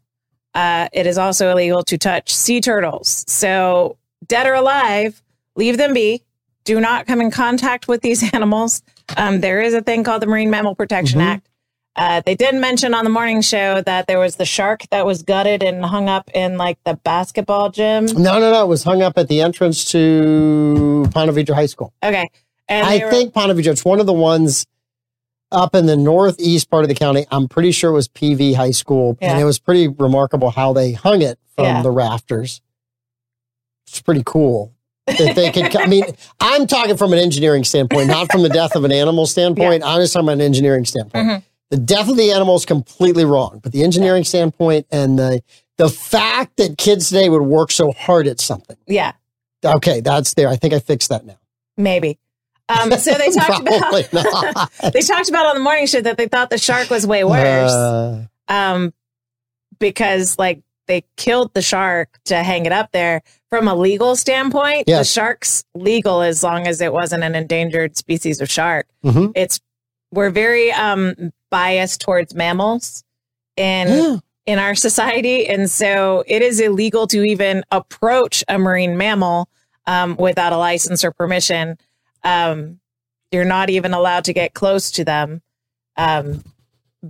[0.53, 3.23] Uh, it is also illegal to touch sea turtles.
[3.27, 5.21] So, dead or alive,
[5.56, 6.23] leave them be.
[6.65, 8.84] Do not come in contact with these animals.
[9.17, 11.25] Um, there is a thing called the Marine Mammal Protection Mhm.
[11.25, 11.49] Act.
[11.95, 15.21] Uh, they did mention on the morning show that there was the shark that was
[15.21, 18.06] gutted and hung up in like the basketball gym.
[18.06, 18.63] No, no, no.
[18.63, 21.93] It was hung up at the entrance to Ponte Vedra High School.
[22.03, 22.27] Okay.
[22.67, 24.65] And I were- think Ponte Vedra, it's one of the ones
[25.51, 27.27] up in the northeast part of the county.
[27.29, 29.15] I'm pretty sure it was PV High School.
[29.21, 31.82] And it was pretty remarkable how they hung it from Yeah.
[31.84, 32.60] the rafters.
[33.88, 34.73] It's pretty cool.
[35.06, 36.06] That they could, I mean,
[36.39, 39.84] I'm talking from an engineering standpoint, not from the death of an animal standpoint.
[39.84, 41.27] I'm just talking about an engineering standpoint.
[41.27, 41.43] Mhm.
[41.69, 45.41] The death of the animal is completely wrong, but the engineering standpoint and the,
[45.78, 48.78] the fact that kids today would work so hard at something.
[48.88, 49.13] yeah,
[49.65, 50.49] Okay, that's there.
[50.49, 51.38] I think I fixed that now.
[51.78, 52.19] maybe.
[52.69, 53.91] Um, so they talked about
[54.93, 57.71] they talked about on the morning show that they thought the shark was way worse.
[57.71, 58.93] Uh, um,
[59.80, 63.21] because like they killed the shark to hang it up there.
[63.49, 68.41] From a legal standpoint, the shark's legal as long as it wasn't an endangered species
[68.41, 68.88] of shark.
[69.04, 69.32] mhm.
[69.36, 69.60] It's
[70.12, 73.04] we're very um, biased towards mammals
[73.56, 74.18] in Yeah.
[74.46, 79.48] in our society, and so it is illegal to even approach a marine mammal
[79.86, 81.78] um, without a license or permission.
[82.24, 82.80] Um,
[83.32, 85.42] you're not even allowed to get close to them.
[85.96, 86.44] Um,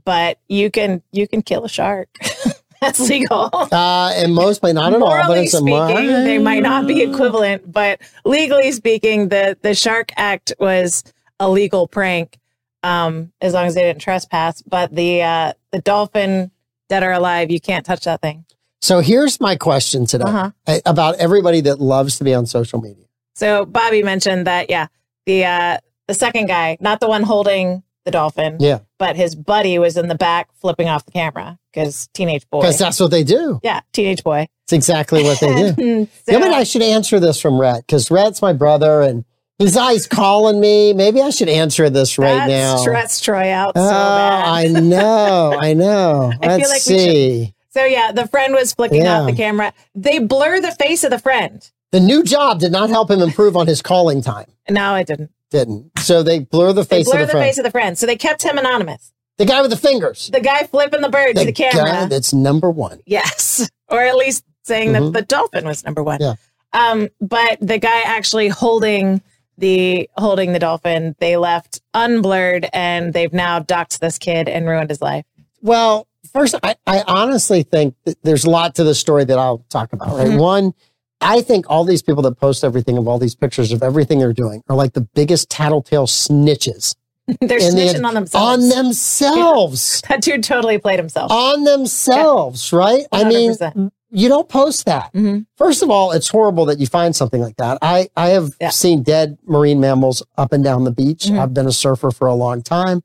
[0.05, 2.09] but you can you can kill a shark.
[2.81, 3.49] That's legal.
[3.53, 6.85] Uh, and most mostly not at all, but Morally it's a speaking, they might not
[6.85, 11.03] be equivalent, but legally speaking, the the Shark Act was
[11.39, 12.37] a legal prank,
[12.83, 14.61] um, as long as they didn't trespass.
[14.61, 16.51] But the uh, the dolphin
[16.89, 18.45] dead or alive, you can't touch that thing.
[18.81, 20.51] So here's my question today Uh-huh.
[20.67, 23.05] uh, about everybody that loves to be on social media.
[23.35, 24.87] So Bobby mentioned that, yeah,
[25.25, 29.79] the uh, the second guy, not the one holding the dolphin, Yeah, but his buddy
[29.79, 32.59] was in the back flipping off the camera because teenage boy.
[32.59, 33.61] because that's what they do.
[33.63, 34.47] Yeah, teenage boy.
[34.65, 35.81] It's exactly what they do.
[35.81, 39.23] And Yeah, but I should answer this from Rhett because Rhett's my brother and
[39.57, 40.93] he's eyes calling me.
[40.93, 42.77] Maybe I should answer this right that now.
[42.77, 44.45] stressed Troy out so oh, bad.
[44.47, 46.31] I know, I know.
[46.41, 47.53] I Let's like see.
[47.71, 49.21] So yeah, the friend was flicking Yeah.
[49.21, 49.73] off the camera.
[49.95, 51.69] They blur the face of the friend.
[51.91, 54.45] The new job did not help him improve on his calling time.
[54.69, 55.31] No, it didn't.
[55.51, 55.91] Didn't.
[55.99, 57.45] So they blur the They face blur of the, the friend.
[57.45, 57.97] face of the friend.
[57.97, 59.11] So they kept him anonymous.
[59.37, 60.29] the guy with the fingers.
[60.31, 61.83] The guy flipping the bird to the camera.
[61.85, 62.99] guy that's number one.
[63.05, 63.69] Yes.
[63.89, 65.13] Or at least saying Mhm.
[65.13, 66.19] that the dolphin was number one.
[66.19, 66.33] Yeah.
[66.71, 69.21] Um, but the guy actually holding
[69.57, 74.89] the holding the dolphin, they left unblurred and they've now doxed this kid and ruined
[74.89, 75.25] his life.
[75.61, 79.63] Well, first, I, I honestly think that there's a lot to the story that I'll
[79.69, 80.27] talk about, right?
[80.27, 80.39] Mhm.
[80.39, 80.73] One,
[81.21, 84.33] I think all these people that post everything of all these pictures of everything they're
[84.33, 86.95] doing are like the biggest tattletale snitches
[87.39, 88.63] They're the- snitching on themselves.
[88.63, 90.01] on themselves.
[90.09, 91.31] That dude totally played himself.
[91.31, 93.05] on themselves, right?
[93.11, 93.91] I mean, 100%.
[94.13, 95.11] You don't post that.
[95.13, 95.45] Mhm.
[95.57, 97.79] First of all, it's horrible that you find something like that.
[97.81, 98.69] I, I have Yeah.
[98.69, 101.25] seen dead marine mammals up and down the beach.
[101.25, 101.39] Mhm.
[101.39, 103.01] I've been a surfer for a long time.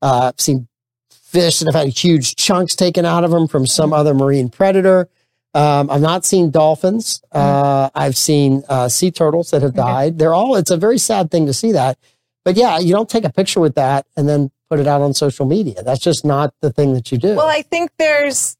[0.00, 0.68] Uh, I've seen
[1.10, 4.00] fish that have had huge chunks taken out of them from some Mm-hmm.
[4.00, 5.08] other marine predator.
[5.54, 7.20] Um, I've not seen dolphins.
[7.34, 7.38] Mm-hmm.
[7.64, 10.18] Uh, I've seen uh, sea turtles that have died.
[10.18, 11.98] They're all, it's a very sad thing to see that.
[12.44, 15.12] But yeah, you don't take a picture with that and then put it out on
[15.14, 15.82] social media.
[15.82, 17.34] That's just not the thing that you do.
[17.36, 18.56] Well, I think there's,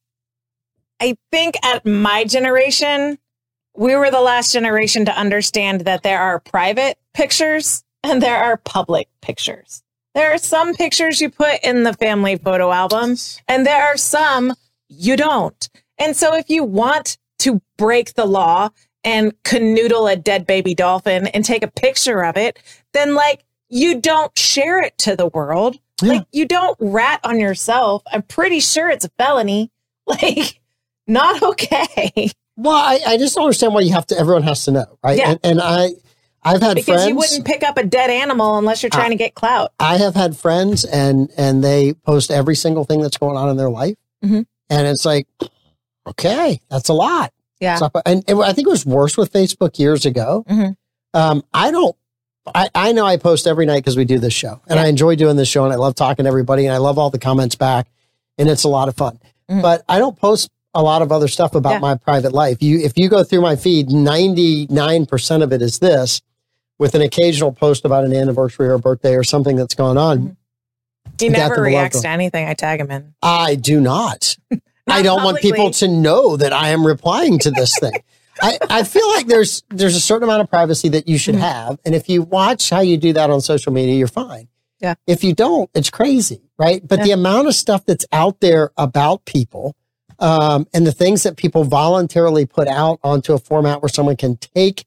[1.03, 3.19] I think at my generation,
[3.77, 8.57] we were the last generation to understand that there are private pictures and there are
[8.57, 9.83] public pictures.
[10.15, 13.17] There are some pictures you put in the family photo album,
[13.49, 14.55] and there are some
[14.89, 15.69] you don't.
[15.99, 18.69] And so if you want to break the law
[19.03, 22.61] and canoodle a dead baby dolphin and take a picture of it,
[22.93, 25.81] then like you don't share it to the world.
[26.01, 26.13] Yeah.
[26.13, 28.05] Like you don't rat on yourself.
[28.13, 29.73] I'm pretty sure it's a felony.
[30.05, 30.61] Like
[31.07, 32.31] not okay.
[32.55, 34.19] Well, I, I just don't understand why you have to.
[34.19, 35.17] Everyone has to know, right?
[35.17, 35.31] Yeah.
[35.31, 35.89] And, and I,
[36.43, 37.09] I've had because friends.
[37.09, 39.73] you wouldn't pick up a dead animal unless you're trying to get clout.
[39.81, 43.57] I have had friends, and and they post every single thing that's going on in
[43.57, 44.45] their life, Mhm.
[44.69, 45.27] and it's like,
[46.07, 47.33] okay, that's a lot.
[47.59, 47.77] Yeah.
[47.77, 50.45] So, and, and I think it was worse with Facebook years ago.
[50.49, 50.77] Mhm.
[51.15, 51.97] Um, I don't.
[52.55, 54.83] I, I know I post every night because we do this show, and Yeah.
[54.85, 57.09] I enjoy doing this show, and I love talking to everybody, and I love all
[57.09, 57.87] the comments back,
[58.37, 59.19] and it's a lot of fun.
[59.51, 59.63] Mhm.
[59.63, 61.79] But I don't post a lot of other stuff about Yeah.
[61.81, 62.63] my private life.
[62.63, 66.23] You, if you go through my feed, ninety nine percent of it is this,
[66.79, 70.19] with an occasional post about an anniversary or a birthday or something that's going on.
[70.19, 70.37] Mhm.
[71.21, 73.15] He never reacts to anything I tag him in.
[73.23, 74.37] I do not.
[74.89, 78.03] I don't want people to know that I am replying to this thing.
[78.41, 81.41] I, I feel like there's there's a certain amount of privacy that you should Mhm.
[81.41, 81.79] have.
[81.85, 84.49] And if you watch how you do that on social media, you're fine.
[84.81, 84.95] Yeah.
[85.07, 86.85] If you don't, it's crazy, right?
[86.87, 89.77] But the amount of stuff that's out there about people
[90.19, 94.37] um, and the things that people voluntarily put out onto a format where someone can
[94.37, 94.85] take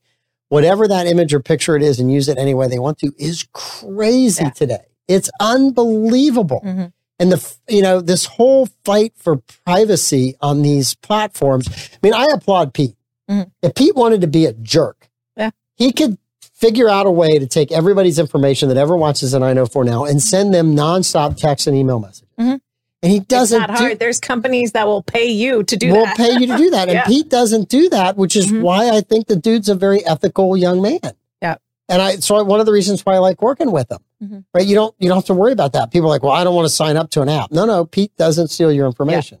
[0.48, 3.12] whatever that image or picture it is and use it any way they want to
[3.18, 4.50] is crazy Yeah.
[4.50, 4.84] today.
[5.08, 6.60] It's unbelievable.
[6.64, 6.92] Mhm.
[7.18, 11.68] And the, you know, this whole fight for privacy on these platforms.
[11.68, 12.96] I mean, I applaud Pete.
[13.30, 13.50] Mhm.
[13.62, 15.50] If Pete wanted to be a jerk, Yeah.
[15.76, 16.18] he could
[16.54, 20.22] figure out a way to take everybody's information that ever watches the 904 now and
[20.22, 22.28] send them nonstop text and email messages.
[22.38, 22.60] Mhm.
[23.06, 23.98] And he doesn't it's not do- hard.
[24.00, 26.16] There's companies that will pay you to do will that.
[26.16, 26.88] pay you to do that.
[26.88, 27.04] And Yeah.
[27.06, 28.62] Pete doesn't do that, which is Mhm.
[28.62, 30.98] why I think the dude's a very ethical young man.
[31.40, 31.56] Yeah.
[31.88, 34.44] And I, so one of the reasons why I like working with him, Mhm.
[34.52, 34.66] right?
[34.66, 35.92] You don't, you don't have to worry about that.
[35.92, 37.52] People are like, well, I don't want to sign up to an app.
[37.52, 39.38] No, no, Pete doesn't steal your information.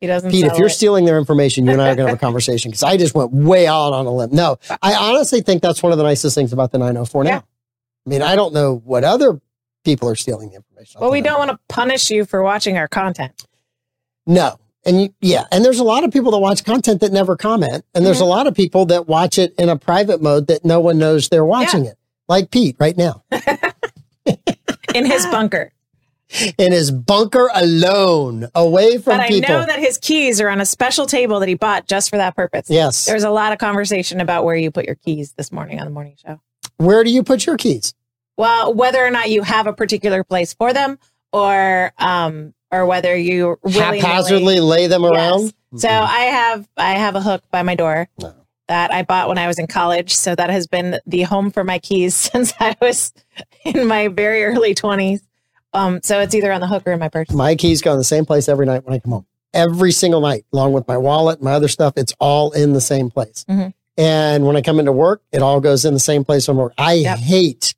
[0.00, 0.30] he doesn't.
[0.30, 0.70] Pete, if you're it.
[0.70, 3.14] stealing their information, you and I are going to have a conversation because I just
[3.14, 4.30] went way out on a limb.
[4.32, 7.38] No, I honestly think that's one of the nicest things about the 904 now.
[8.06, 9.40] I mean, I don't know what other
[9.84, 10.73] people are stealing the information.
[10.94, 13.46] Off well, we don't want to punish you for watching our content.
[14.26, 14.58] No.
[14.86, 17.86] And you, yeah, and there's a lot of people that watch content that never comment,
[17.94, 18.30] and there's a mm-hmm.
[18.30, 21.44] lot of people that watch it in a private mode that no one knows they're
[21.44, 21.96] watching it,
[22.28, 23.24] like Pete right now
[24.94, 25.72] in his bunker.
[26.58, 29.54] in his bunker alone, away from But I people.
[29.54, 32.36] know that his keys are on a special table that he bought just for that
[32.36, 32.68] purpose.
[32.68, 33.06] yes.
[33.06, 35.86] There was a lot of conversation about where you put your keys this morning on
[35.86, 36.40] the morning show.
[36.76, 37.94] Where do you put your keys?
[38.36, 40.98] Well, whether or not you have a particular place for them
[41.32, 45.12] or um or whether you Haphazardly lay them Yes.
[45.12, 45.54] around.
[45.76, 48.34] So I have I have a hook by my door No.
[48.68, 50.14] that I bought when I was in college.
[50.14, 53.12] So that has been the home for my keys since I was
[53.64, 55.20] in my very early twenties.
[55.72, 57.30] Um, so it's either on the hook or in my purse.
[57.32, 59.26] My keys go in the same place every night when I come home.
[59.52, 63.10] Every single night, along with my wallet, my other stuff, it's all in the same
[63.10, 63.44] place.
[63.48, 63.72] Mhm.
[63.96, 66.74] And when I come into work, it all goes in the same place from work.
[66.78, 67.18] I Yep.
[67.18, 67.74] hate,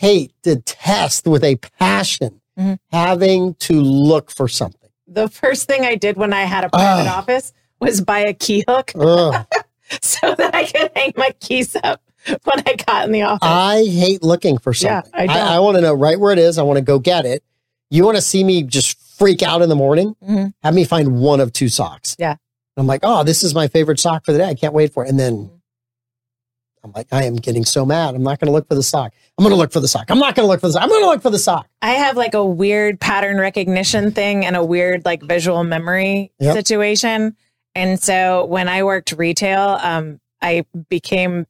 [0.00, 2.78] hate, detest with a passion Mhm.
[2.90, 4.90] having to look for something.
[5.06, 7.18] The first thing I did when I had a private Ah.
[7.18, 9.46] office was buy a key hook Ugh.
[10.02, 13.40] so that I could hang my keys up when I got in the office.
[13.48, 15.30] I hate looking for Yeah, something.
[15.30, 15.56] I.
[15.56, 16.58] I, want to know right where it is.
[16.58, 17.42] I want to go get it.
[17.90, 20.14] You want to see me just freak out in the morning?
[20.26, 20.52] Mhm.
[20.62, 22.14] Have me find one of two socks.
[22.18, 22.36] Yeah.
[22.76, 24.48] I'm like, oh, this is my favorite sock for the day.
[24.48, 25.08] I can't wait for it.
[25.10, 25.50] And then Mhm.
[26.82, 28.14] I'm like, I am getting so mad.
[28.14, 29.12] I'm not going to look for the sock.
[29.36, 30.06] I'm going to look for the sock.
[30.10, 30.82] I'm not going to look for the sock.
[30.82, 31.66] I'm going to look for the sock.
[31.82, 36.54] I have like a weird pattern recognition thing and a weird like visual memory Yep.
[36.54, 37.36] situation.
[37.74, 41.46] And so when I worked retail, um, I became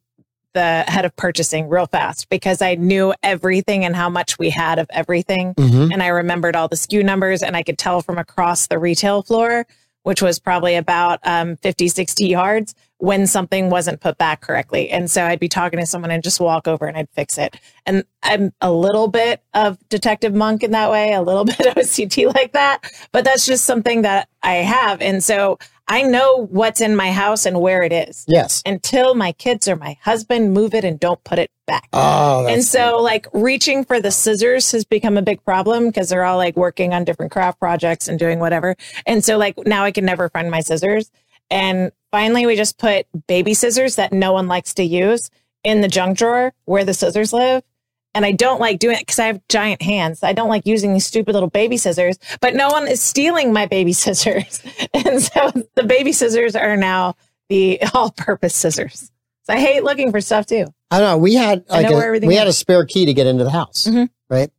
[0.53, 4.79] the head of purchasing real fast because I knew everything and how much we had
[4.79, 5.53] of everything.
[5.55, 5.93] Mm-hmm.
[5.93, 9.23] And I remembered all the SKU numbers and I could tell from across the retail
[9.23, 9.65] floor,
[10.03, 14.91] which was probably about um, 50, 60 yards when something wasn't put back correctly.
[14.91, 17.57] And so I'd be talking to someone and just walk over and I'd fix it.
[17.87, 21.73] And I'm a little bit of Detective Monk in that way, a little bit of
[21.73, 25.01] OCD like that, but that's just something that I have.
[25.01, 28.61] And so I know what's in my house and where it is Yes.
[28.67, 31.89] until my kids or my husband move it and don't put it back.
[31.93, 36.23] Oh, And so, like, reaching for the scissors has become a big problem because they're
[36.23, 38.75] all like working on different craft projects and doing whatever.
[39.07, 41.09] And so, like, now I can never find my scissors.
[41.49, 45.29] And finally, we just put baby scissors that no one likes to use
[45.63, 47.63] in the junk drawer where the scissors live.
[48.13, 50.21] And I don't like doing it because I have giant hands.
[50.21, 53.67] I don't like using these stupid little baby scissors, but no one is stealing my
[53.67, 54.61] baby scissors.
[54.93, 57.15] And so the baby scissors are now
[57.49, 59.09] the all purpose scissors.
[59.43, 60.65] So I hate looking for stuff too.
[60.91, 61.17] I don't know.
[61.19, 64.09] We had like a, we had a spare key to get into the house, Mhm.
[64.29, 64.51] right?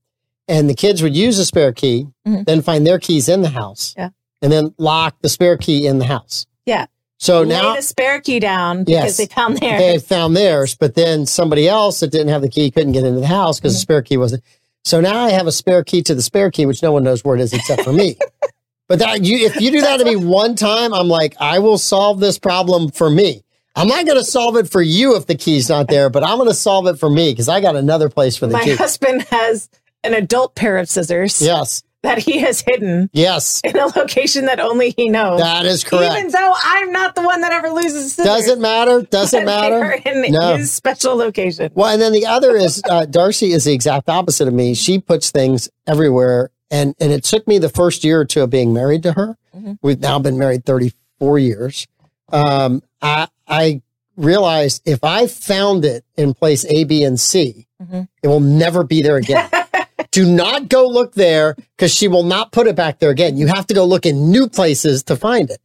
[0.48, 2.46] And the kids would use the spare key, Mhm.
[2.46, 4.08] then find their keys in the house, Yeah.
[4.40, 6.46] and then lock the spare key in the house.
[6.64, 6.86] Yeah.
[7.22, 9.16] So Lay now the spare key down because Yes.
[9.16, 9.78] they found theirs.
[9.80, 13.20] they found theirs, but then somebody else that didn't have the key couldn't get into
[13.20, 13.82] the house because the Mm-hmm.
[13.82, 14.42] spare key wasn't.
[14.84, 17.22] So now I have a spare key to the spare key, which no one knows
[17.24, 18.16] where it is except for me.
[18.88, 21.78] but that you, if you do that to me one time, I'm like, I will
[21.78, 23.44] solve this problem for me.
[23.76, 26.38] I'm not going to solve it for you if the key's not there, but I'm
[26.38, 28.74] going to solve it for me because I got another place for the My key.
[28.74, 29.70] husband has
[30.02, 34.58] an adult pair of scissors Yes, that he has hidden yes, in a location that
[34.60, 35.40] only he knows.
[35.40, 36.16] that is correct.
[36.18, 38.24] Even though I'm not the one that ever loses scissors.
[38.26, 39.02] Doesn't matter.
[39.02, 39.92] Doesn't matter.
[40.04, 40.56] In No.
[40.56, 41.70] his special location.
[41.74, 44.74] Well, and then the other is uh, Darcy is the exact opposite of me.
[44.74, 48.50] She puts things everywhere, and and it took me the first year or two of
[48.50, 49.36] being married to her.
[49.56, 49.78] Mhm.
[49.82, 51.86] We've now been married thirty four years.
[52.32, 53.82] Um, I I
[54.16, 58.08] realized if I found it in place A, B, and C, Mhm.
[58.22, 59.48] it will never be there again.
[60.10, 63.36] Do not go look there because she will not put it back there again.
[63.36, 65.58] You have to go look in new places to find it.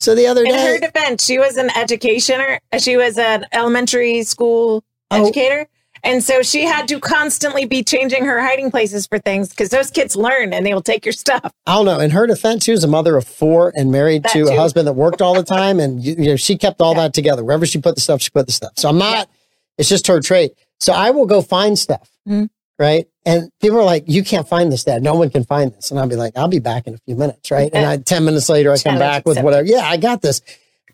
[0.00, 2.60] So the other day In her defense, she was an educationer.
[2.78, 5.22] She was an elementary school Oh.
[5.24, 5.66] educator.
[6.04, 9.90] And so she had to constantly be changing her hiding places for things because those
[9.90, 11.52] kids learn and they will take your stuff.
[11.66, 11.98] I don't know.
[11.98, 14.86] In her defense, she was a mother of four and married That to a husband
[14.86, 17.02] that worked all the time, and you, know she kept all Yeah.
[17.02, 17.42] that together.
[17.42, 18.70] Wherever she put the stuff, she put the stuff.
[18.76, 19.28] So I'm not.
[19.76, 20.52] It's just her trait.
[20.78, 22.48] So I will go find stuff, Mhm.
[22.78, 23.06] Right?
[23.26, 25.02] And people are like, "You can't find this, Dad.
[25.02, 27.16] No one can find this." And I'll be like, "I'll be back in a few
[27.16, 29.66] minutes, right?" And I, ten minutes later, I come back with whatever.
[29.66, 30.40] Yeah, I got this.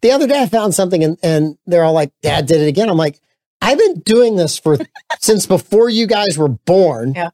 [0.03, 2.89] The other day, I found something, and and they're all like, "Dad did it again."
[2.89, 3.21] I'm like,
[3.63, 4.79] "I've been doing this for
[5.21, 7.31] since before you guys were born, Yeah.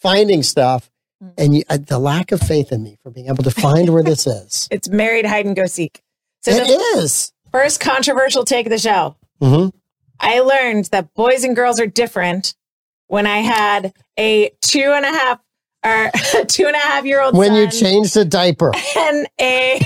[0.00, 0.90] finding stuff."
[1.22, 1.32] Mm.
[1.38, 4.02] And you, uh, the lack of faith in me for being able to find where
[4.02, 4.68] this is.
[4.72, 6.02] It's married hide and go seek.
[6.42, 7.32] So It is.
[7.52, 9.16] first controversial take of the show.
[9.40, 9.68] hmm
[10.18, 12.54] I learned that boys and girls are different
[13.10, 15.40] when I had a two and a half
[15.84, 16.10] or
[16.46, 19.80] two and a half year old When you son changed the diaper, and a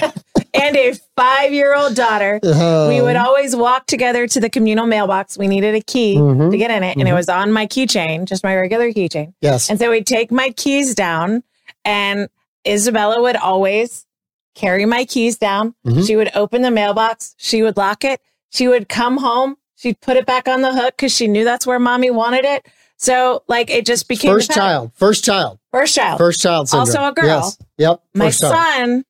[0.52, 2.38] and a five year old daughter.
[2.42, 5.38] we would always walk together to the communal mailbox.
[5.38, 6.50] We needed a key Mhm.
[6.50, 7.16] to get in it, and it Mhm.
[7.16, 9.32] was on my keychain, just my regular keychain.
[9.40, 9.70] yes.
[9.70, 11.42] And so we'd take my keys down,
[11.84, 12.28] and
[12.66, 14.06] Isabella would always
[14.54, 15.74] carry my keys down.
[15.86, 16.06] Mhm.
[16.06, 20.16] She would open the mailbox, she would lock it, she would come home, she'd put
[20.16, 22.66] it back on the hook because she knew that's where mommy wanted it.
[23.04, 24.90] So, like, it just became First child.
[24.94, 25.58] First child.
[25.70, 26.16] First child.
[26.18, 26.88] First child syndrome.
[26.88, 27.26] Also a girl.
[27.26, 27.58] Yes.
[27.76, 28.02] Yep.
[28.14, 28.54] my First child.
[28.54, 29.04] son,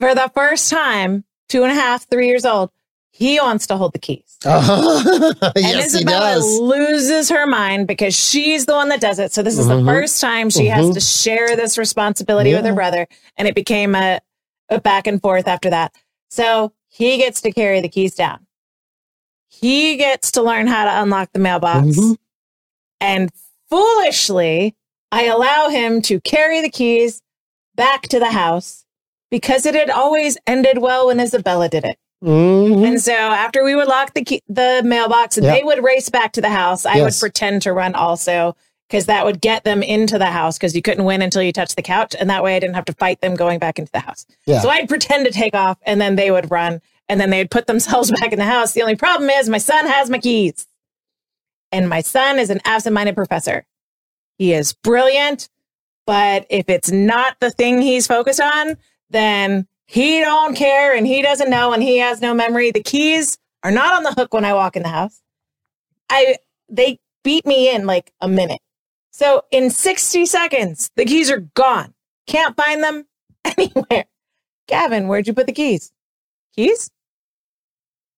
[0.00, 2.70] for the first time, two and a half, three years old,
[3.10, 4.22] he wants to hold the keys.
[4.46, 5.32] Uh-huh.
[5.40, 9.32] and yes, he Isabella loses her mind because she's the one that does it.
[9.32, 9.80] So this is Mhm.
[9.80, 10.94] the first time she has Mhm.
[10.94, 13.06] to share this responsibility with her brother,
[13.38, 14.20] and it became a,
[14.70, 15.94] a back and forth after that.
[16.30, 18.46] So he gets to carry the keys down.
[19.48, 22.16] He gets to learn how to unlock the mailbox, Mhm.
[23.04, 23.30] And
[23.70, 24.74] foolishly,
[25.12, 27.20] I allow him to carry the keys
[27.74, 28.84] back to the house
[29.30, 31.98] because it had always ended well when Isabella did it.
[32.24, 32.86] Mhm.
[32.86, 36.32] And so after we would lock the key, the mailbox and they would race back
[36.32, 38.56] to the house, I would pretend to run also
[38.88, 41.76] because that would get them into the house because you couldn't win until you touched
[41.76, 42.14] the couch.
[42.18, 44.24] And that way I didn't have to fight them going back into the house.
[44.46, 44.60] Yeah.
[44.60, 47.66] So I'd pretend to take off and then they would run and then they'd put
[47.66, 48.72] themselves back in the house.
[48.72, 50.66] The only problem is my son has my keys.
[51.74, 53.66] And my son is an absent-minded professor.
[54.38, 55.48] He is brilliant,
[56.06, 58.76] but if it's not the thing he's focused on,
[59.10, 62.70] then he don't care and he doesn't know and he has no memory.
[62.70, 65.20] The keys are not on the hook when I walk in the house.
[66.08, 66.36] I
[66.68, 68.60] they beat me in like a minute.
[69.10, 71.92] So in 60 seconds, the keys are gone.
[72.28, 73.06] Can't find them
[73.58, 74.04] anywhere.
[74.68, 75.92] Gavin, where'd you put the keys?
[76.54, 76.92] Keys?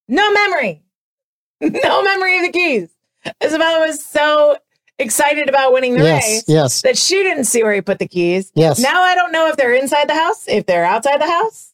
[0.09, 0.83] No memory.
[1.63, 2.96] No memory of the keys.
[3.43, 4.57] Isabella was so
[4.99, 6.25] excited about winning the yes.
[6.25, 6.83] race Yes.
[6.83, 8.51] that she didn't see where he put the keys.
[8.55, 8.79] Yes.
[8.81, 11.73] Now I don't know if they're inside the house, if they're outside the house.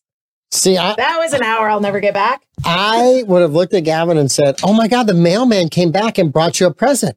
[0.51, 2.43] See, I, That was an hour I'll never get back.
[2.65, 6.19] I would have looked at Gavin and said, "Oh my God, the mailman came back
[6.19, 7.17] and brought you a present."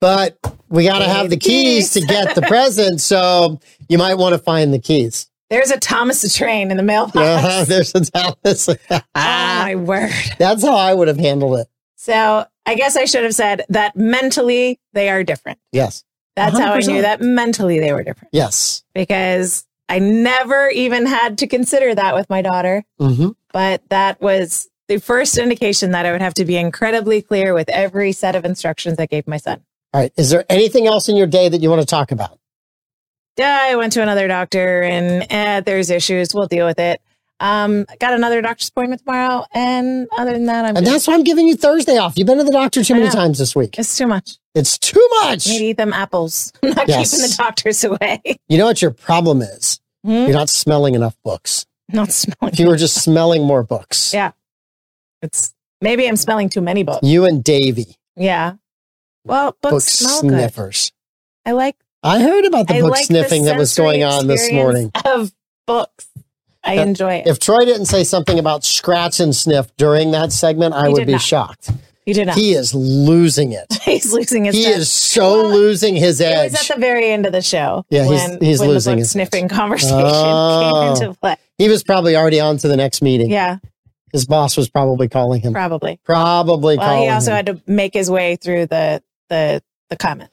[0.00, 4.34] But we got to have the keys to get the present, so you might want
[4.34, 5.28] to find the keys.
[5.50, 7.68] There's a Thomas the Train in the mailbox.
[7.68, 8.68] There's a Dallas.
[8.90, 10.12] oh my word.
[10.38, 11.68] That's how I would have handled it.
[11.96, 15.58] So I guess I should have said that mentally they are different.
[15.72, 16.02] Yes.
[16.34, 18.82] That's how I knew that mentally they were different Yes.
[18.94, 22.84] because I never even had to consider that with my daughter.
[22.98, 27.54] hmm But that was the first indication that I would have to be incredibly clear
[27.54, 29.62] with every set of instructions I gave my son.
[29.94, 30.12] All right.
[30.16, 32.38] Is there anything else in your day that you want to talk about?
[33.38, 36.34] Yeah, I went to another doctor and eh, there's issues.
[36.34, 37.00] We'll deal with it.
[37.38, 39.44] Um, got another doctor's appointment tomorrow.
[39.52, 42.16] And other than that, I'm And that's why I'm giving you Thursday off.
[42.16, 43.14] You've been to the doctor too I many know.
[43.14, 43.78] times this week.
[43.78, 44.38] it's too much.
[44.54, 45.46] It's too much.
[45.46, 46.52] Need to eat them apples.
[46.62, 47.10] I'm not Yes.
[47.10, 48.22] keeping the doctors away.
[48.48, 49.80] You know what your problem is?
[50.04, 50.10] Hmm?
[50.12, 51.66] You're not smelling enough books.
[51.92, 52.52] Not smelling.
[52.54, 54.32] If you were just smelling more books, Yeah.
[55.22, 57.00] It's maybe I'm smelling too many books.
[57.06, 58.54] you and Davy, Yeah.
[59.24, 60.30] Well, books book smell good.
[60.30, 60.92] sniffers.
[61.44, 64.04] I like I heard about the I book like sniffing the that was sensory going
[64.04, 65.20] on this experience morning.
[65.20, 65.32] of
[65.66, 66.06] books.
[66.66, 67.26] I enjoy it.
[67.26, 71.06] If Troy didn't say something about scratch and sniff during that segment, I He would
[71.06, 71.20] be not.
[71.22, 71.70] shocked.
[72.04, 72.36] you did not.
[72.36, 73.66] He is losing it.
[73.82, 74.54] He's losing his.
[74.54, 76.52] He is so Well, losing his It edge.
[76.52, 77.84] was at the very end of the show.
[77.90, 80.94] Yeah, he's- when, he's when losing the his sniffing conversation Oh.
[80.98, 81.36] came into play.
[81.58, 83.30] he was probably already on to the next meeting.
[83.30, 83.58] Yeah,
[84.12, 85.52] His boss was probably calling him.
[85.52, 85.98] probably.
[86.04, 87.36] Probably Well, he also him.
[87.36, 90.32] had to make his way through the the the comments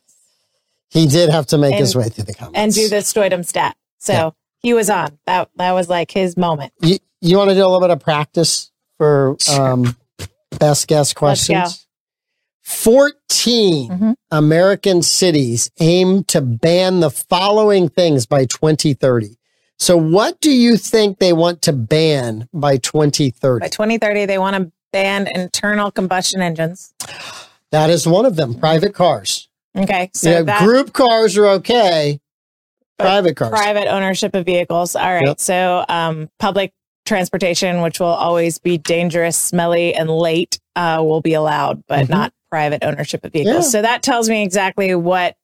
[0.90, 2.58] he did have to make his way through the comments.
[2.60, 3.76] and do the Stoidum stat.
[4.00, 4.30] So Yeah.
[4.64, 5.20] He was on.
[5.28, 6.74] That that was like his moment.
[6.82, 9.96] You, you want to do a little bit of practice for um,
[10.60, 11.86] best guess questions?
[12.64, 14.16] 14 Mhm.
[14.32, 19.38] American cities aim to ban the following things by 2030.
[19.78, 23.60] So, what do you think they want to ban by 2030?
[23.60, 26.94] By 2030, they want to ban internal combustion engines.
[27.72, 29.50] That is one of them private cars.
[29.76, 32.20] Okay, so you know, that group cars are okay,
[33.00, 33.52] private cars.
[33.52, 34.96] private ownership of vehicles.
[34.96, 35.26] All right.
[35.26, 35.40] Yep.
[35.40, 36.72] So, um, public
[37.06, 42.10] transportation, which will always be dangerous, smelly, and late, uh, will be allowed, but Mhm.
[42.10, 43.56] not private ownership of vehicles.
[43.66, 43.70] Yeah.
[43.72, 45.36] So that tells me exactly what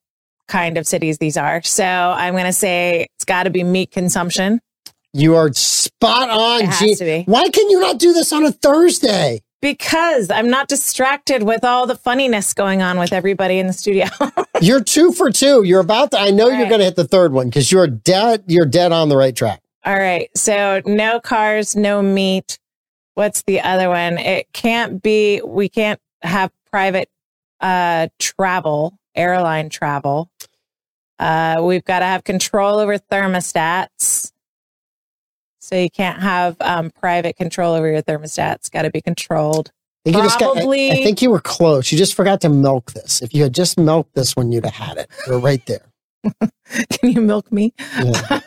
[0.48, 1.60] kind of cities these are.
[1.62, 4.60] So I'm going to say it's got to be meat consumption.
[5.12, 6.62] You are spot on.
[6.62, 6.94] It has Gee.
[6.94, 7.22] to be.
[7.26, 9.42] Why can you not do this on a Thursday?
[9.62, 14.06] Because I'm not distracted with all the funniness going on with everybody in the studio.
[14.62, 15.62] You're two for two.
[15.64, 16.68] You're about to, I know All you're right.
[16.68, 18.44] going to hit the third one because you're dead.
[18.46, 19.60] You're dead on the right track.
[19.84, 20.30] all right.
[20.34, 22.58] So no cars, no meat.
[23.14, 24.16] What's the other one?
[24.18, 27.08] It can't be, we can't have private
[27.60, 30.30] uh, travel, airline travel.
[31.18, 34.32] Uh, we've got to have control over thermostats.
[35.70, 38.68] So you can't have um, private control over your thermostats.
[38.68, 39.70] Got to be controlled.
[40.04, 41.92] I think, you just got, I- Probably- I think you were close.
[41.92, 43.22] You just forgot to milk this.
[43.22, 45.08] If you had just milked this one, you'd have had it.
[45.28, 45.86] You're right there.
[46.90, 47.72] Can you milk me?
[47.78, 48.40] Yeah.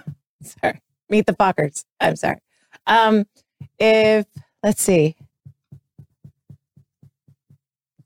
[0.42, 0.80] sorry.
[1.10, 1.84] Meet the Fockers.
[2.00, 2.38] I'm sorry.
[2.86, 3.26] Um,
[3.78, 4.24] if
[4.62, 5.14] let's see.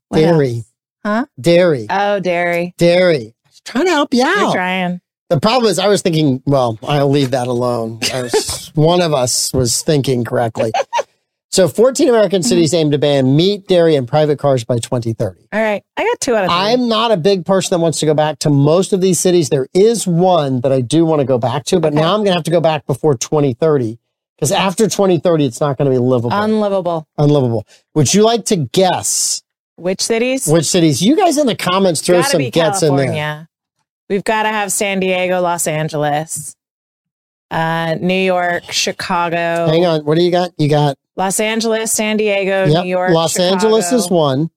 [0.09, 0.55] What Dairy.
[0.57, 0.73] else?
[1.05, 1.25] Huh?
[1.39, 1.87] Dairy.
[1.89, 2.73] Oh, dairy.
[2.77, 3.33] Dairy.
[3.45, 4.53] I was trying to help you You're out.
[4.53, 4.99] trying.
[5.29, 7.99] The problem is, I was thinking, well, I'll leave that alone.
[8.13, 10.71] I was, one of us was thinking correctly.
[11.51, 12.47] So, 14 American Mm-hmm.
[12.47, 15.47] cities aim to ban meat, dairy, and private cars by 2030.
[15.51, 15.83] All right.
[15.97, 18.13] I got two out of 3 I'm not a big person that wants to go
[18.13, 19.49] back to most of these cities.
[19.49, 22.01] There is one that I do want to go back to, but Okay.
[22.01, 23.97] now I'm going to have to go back before 2030
[24.37, 27.07] because after 2030, it's not going to be livable, unlivable.
[27.17, 27.65] unlivable.
[27.95, 29.41] Would you like to guess
[29.77, 30.47] Which cities?
[30.47, 31.01] which cities?
[31.01, 33.47] You guys in the comments throw some gets in there.
[34.09, 36.55] We've got to have San Diego, Los Angeles,
[37.51, 39.67] uh, New York, Chicago.
[39.67, 40.05] Hang on.
[40.05, 40.51] What do you got?
[40.57, 42.83] You got Los Angeles, San Diego, Yep.
[42.83, 44.49] New York, Los Angeles is one.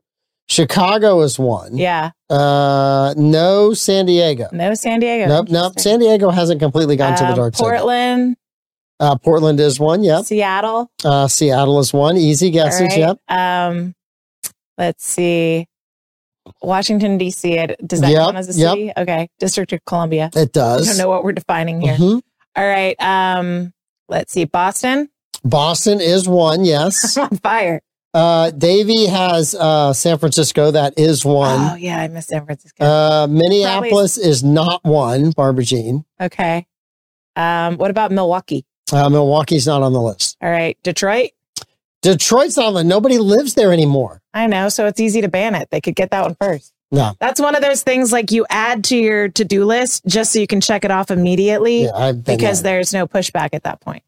[0.49, 1.77] Chicago is one.
[1.77, 2.11] Yeah.
[2.29, 4.49] Uh, no San Diego.
[4.53, 5.29] No San Diego.
[5.29, 5.79] Nope, nope.
[5.79, 7.63] San Diego hasn't completely gone to the Um, dark side.
[7.65, 8.37] Portland,
[8.99, 10.03] Uh, Portland is one.
[10.05, 10.25] Yep.
[10.27, 10.91] Seattle.
[11.05, 12.17] Uh, Seattle is one.
[12.17, 12.81] Easy guesses.
[12.83, 12.99] right.
[12.99, 13.19] Yep.
[13.29, 13.95] Um,
[14.77, 15.67] let's see.
[16.63, 17.53] Washington D.C.
[17.59, 18.71] it- Does that Yep, count as a yep.
[18.73, 18.93] city?
[18.97, 20.31] Okay, District of Columbia.
[20.35, 20.89] It does.
[20.89, 21.95] I don't know what we're defining here.
[21.97, 22.21] Mhm.
[22.57, 22.97] All right.
[23.01, 23.73] Um,
[24.09, 24.45] let's see.
[24.45, 25.09] Boston
[25.45, 26.65] Boston is one.
[26.65, 27.17] Yes.
[27.17, 27.81] on fire.
[28.13, 30.71] uh, Davy has uh, San Francisco.
[30.73, 31.81] That is Oh one.
[31.81, 32.85] yeah, I miss San Francisco.
[32.85, 35.31] Uh, Minneapolis is not one.
[35.31, 36.05] Barbara Jean.
[36.21, 36.67] okay.
[37.37, 38.67] Um, what about Milwaukee?
[38.93, 40.37] Uh, Milwaukee's not on the list.
[40.43, 41.31] All right, Detroit.
[42.03, 42.85] Detroit's not on the.
[42.85, 44.20] Nobody lives there anymore.
[44.33, 45.69] I know, so it's easy to ban it.
[45.71, 46.73] They could get that one first.
[46.93, 47.15] No.
[47.21, 50.47] That's one of those things like you add to your to-do list just so you
[50.47, 51.85] can check it off immediately.
[51.85, 52.75] Yeah, because there.
[52.77, 54.03] there's no pushback at that point.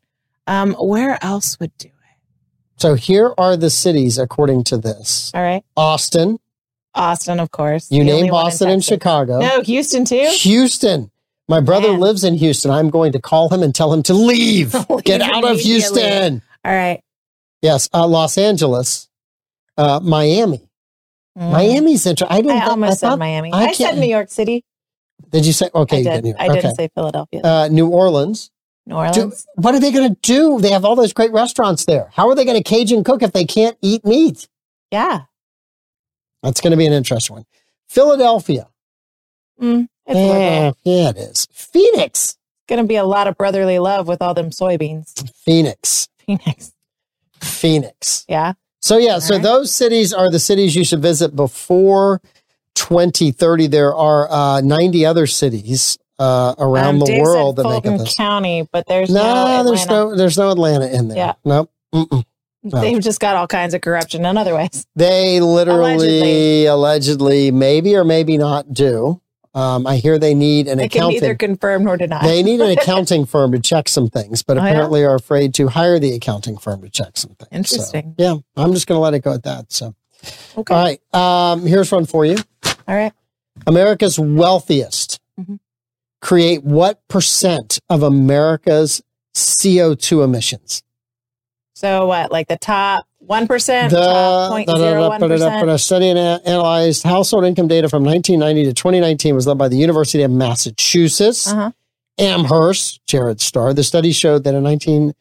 [0.46, 1.92] Um, where else would do it?
[2.76, 6.38] So here are the cities according to this: All right, Austin.
[6.94, 7.90] Austin, of course.
[7.90, 9.38] You name one in Boston and Chicago.
[9.38, 10.28] No, Houston too.
[10.40, 11.10] Houston.
[11.48, 12.00] My brother Man.
[12.00, 12.70] lives in Houston.
[12.70, 14.74] I'm going to call him and tell him to leave.
[14.90, 15.58] Leave Get out of.
[15.60, 16.42] Houston.
[16.64, 17.02] All right,
[17.60, 19.08] Yes, uh, Los Angeles,
[19.76, 20.68] uh, Miami.
[21.38, 21.50] Mm.
[21.52, 22.36] Miami's interesting.
[22.36, 22.62] I didn't.
[22.62, 23.52] I almost said thought- Miami.
[23.52, 24.64] I I, said New York City.
[25.30, 25.70] Did you say?
[25.74, 26.36] Okay, I did.
[26.38, 26.60] I okay.
[26.60, 27.40] didn't say Philadelphia.
[27.42, 28.50] Uh, New Orleans.
[28.86, 29.46] New Do, Orleans.
[29.54, 30.60] what are they going to do?
[30.60, 32.10] They have all those great restaurants there.
[32.12, 34.48] How are they going to Cajun cook if they can't eat meat?
[34.90, 35.20] yeah,
[36.42, 37.44] That's going to be an interesting one.
[37.88, 38.68] Philadelphia.
[39.60, 40.40] mm, it's liberal.
[40.40, 41.46] Yeah, yeah, it is.
[41.52, 42.36] Phoenix.
[42.68, 45.30] gonna be a lot of brotherly love with all them soybeans.
[45.34, 46.08] Phoenix.
[46.26, 46.72] Phoenix.
[47.40, 48.24] Phoenix.
[48.28, 48.52] Yeah.
[48.82, 49.42] So yeah, so Alright.
[49.44, 52.20] those cities are the cities you should visit before
[52.74, 53.68] 2030.
[53.68, 58.14] There are uh, 90 other cities uh, around Um, the world that make up this.
[58.14, 60.10] County, but there's No, no, there's Atlanta.
[60.10, 61.16] no there's no Atlanta in there.
[61.16, 61.32] Yeah.
[61.44, 61.70] Nope.
[61.94, 62.24] Mm-mm.
[62.64, 62.80] no.
[62.80, 64.84] They've just got all kinds of corruption in other ways.
[64.96, 66.66] They literally, Allegedly.
[66.66, 69.20] allegedly, maybe or maybe not do.
[69.54, 70.80] Um, I hear they need an account.
[70.80, 71.20] They can accounting.
[71.20, 72.22] neither confirm nor deny.
[72.26, 74.70] they need an accounting firm to check some things, but Oh, yeah?
[74.70, 77.68] apparently are afraid to hire the accounting firm to check some things.
[77.68, 78.14] So, Interesting.
[78.16, 79.70] yeah, I'm just going to let it go at that.
[79.70, 79.94] So,
[80.56, 80.74] okay.
[80.74, 81.14] all right.
[81.14, 82.36] Um, here's one for you.
[82.88, 83.12] All right.
[83.66, 85.58] America's wealthiest Mhm.
[86.22, 89.02] create what percent of America's
[89.34, 90.82] CO2 emissions?
[91.74, 92.32] So what?
[92.32, 95.68] Like the top one percent, The top point zero one but percent.
[95.70, 99.76] a study and analyzed household income data from 1990 to 2019 was led by the
[99.76, 101.46] University of Massachusetts.
[101.50, 101.70] Uh-huh.
[102.18, 103.72] Amherst, Jared Starr.
[103.72, 105.14] The study showed that in 19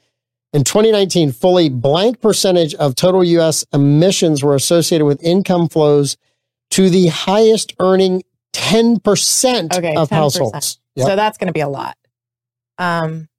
[0.53, 3.63] in 2019, fully blank percentage of total U.S.
[3.71, 6.17] emissions were associated with income flows
[6.71, 8.23] to the highest earning
[8.53, 10.13] 10% Okay, of 10%.
[10.15, 10.79] households.
[10.95, 11.07] Yep.
[11.07, 11.95] So that's going to be a lot.
[12.77, 13.29] Um,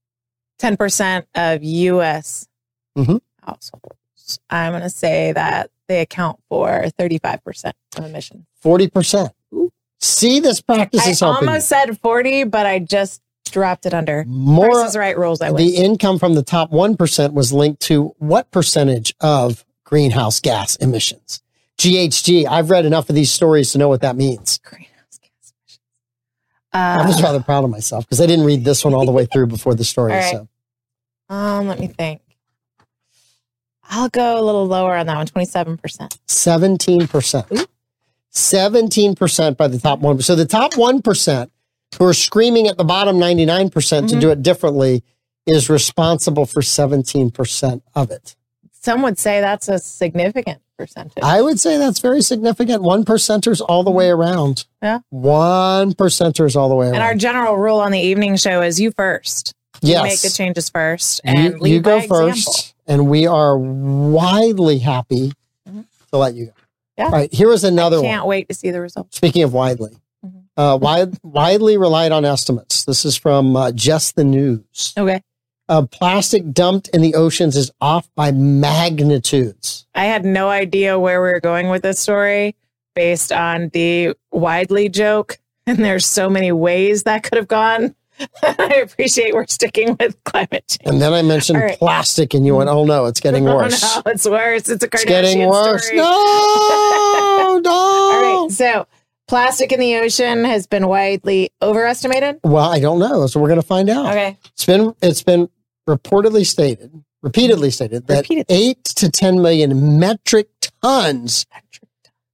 [0.58, 2.46] ten percent of U.S.
[2.96, 3.20] Mhm.
[3.42, 3.84] households.
[4.50, 8.44] I'm going to say that they account for thirty-five percent of emissions.
[8.64, 9.30] 40%.
[10.00, 11.48] See, this practice I is helping.
[11.48, 13.20] almost said forty, but I just
[13.50, 14.24] dropped it under.
[14.26, 15.40] More, Price is right rules.
[15.42, 15.74] I the wish.
[15.78, 21.42] income from the top 1% was linked to what percentage of greenhouse gas emissions?
[21.78, 22.46] GHG.
[22.46, 24.58] I've read enough of these stories to know what that means.
[24.64, 25.80] Greenhouse gas emissions.
[26.72, 29.12] I was Uh, rather proud of myself because I didn't read this one all the
[29.12, 30.12] way through before the story.
[30.14, 30.32] Right.
[30.32, 30.48] So
[31.28, 32.21] um, let me think.
[33.90, 36.18] I'll go a little lower on that one, 27%.
[36.26, 37.68] seventeen percent,
[38.30, 40.20] seventeen percent by the top one.
[40.20, 41.52] So the top one percent
[41.98, 44.20] who are screaming at the bottom ninety nine percent to mm-hmm.
[44.20, 45.04] do it differently
[45.46, 48.36] is responsible for seventeen percent of it.
[48.70, 51.22] Some would say that's a significant percentage.
[51.22, 52.82] I would say that's very significant.
[52.82, 54.20] One percenters all the way mm-hmm.
[54.20, 54.66] around.
[54.82, 55.00] Yeah.
[55.10, 56.96] One percenters all the way around.
[56.96, 59.54] and our general rule on the evening show is you first.
[59.82, 62.71] You make the changes first and you, lead go example.
[62.86, 65.32] And we are widely happy
[65.68, 65.84] Mhm.
[66.10, 66.52] to let you go.
[66.98, 67.04] Yeah.
[67.06, 68.04] All right, here is another one.
[68.06, 69.16] Can't wait to see the results.
[69.16, 70.42] Speaking of widely, Mhm.
[70.56, 72.84] uh, wide, widely relied on estimates.
[72.84, 74.92] This is from uh, Just the News.
[74.98, 75.22] Okay.
[75.68, 79.86] Uh, plastic dumped in the oceans is off by magnitudes.
[79.94, 82.56] I had no idea where we were going with this story
[82.94, 85.38] based on the widely joke.
[85.64, 87.94] And there's so many ways that could have gone.
[88.42, 90.80] I appreciate we're sticking with climate change.
[90.84, 91.78] And then I mentioned right.
[91.78, 93.82] plastic, and you went, "Oh no, it's getting worse.
[93.96, 94.68] Oh, no, it's worse.
[94.68, 95.84] It's a Kardashian it's getting worse.
[95.84, 95.96] story.
[95.98, 98.50] No, no." All right.
[98.50, 98.86] So,
[99.28, 102.40] plastic in the ocean has been widely overestimated.
[102.44, 103.26] Well, I don't know.
[103.26, 104.06] So we're going to find out.
[104.06, 104.36] Okay.
[104.52, 105.48] It's been it's been
[105.88, 106.92] reportedly stated,
[107.22, 108.54] repeatedly stated that Repeatedly.
[108.54, 110.48] eight to ten million metric
[110.82, 111.46] tons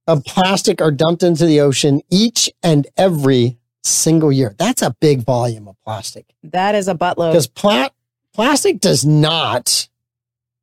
[0.07, 4.55] of plastic are dumped into the ocean each and every single year.
[4.57, 7.31] That's a big volume of plastic That is a buttload.
[7.31, 7.89] because pla-
[8.33, 9.87] plastic does not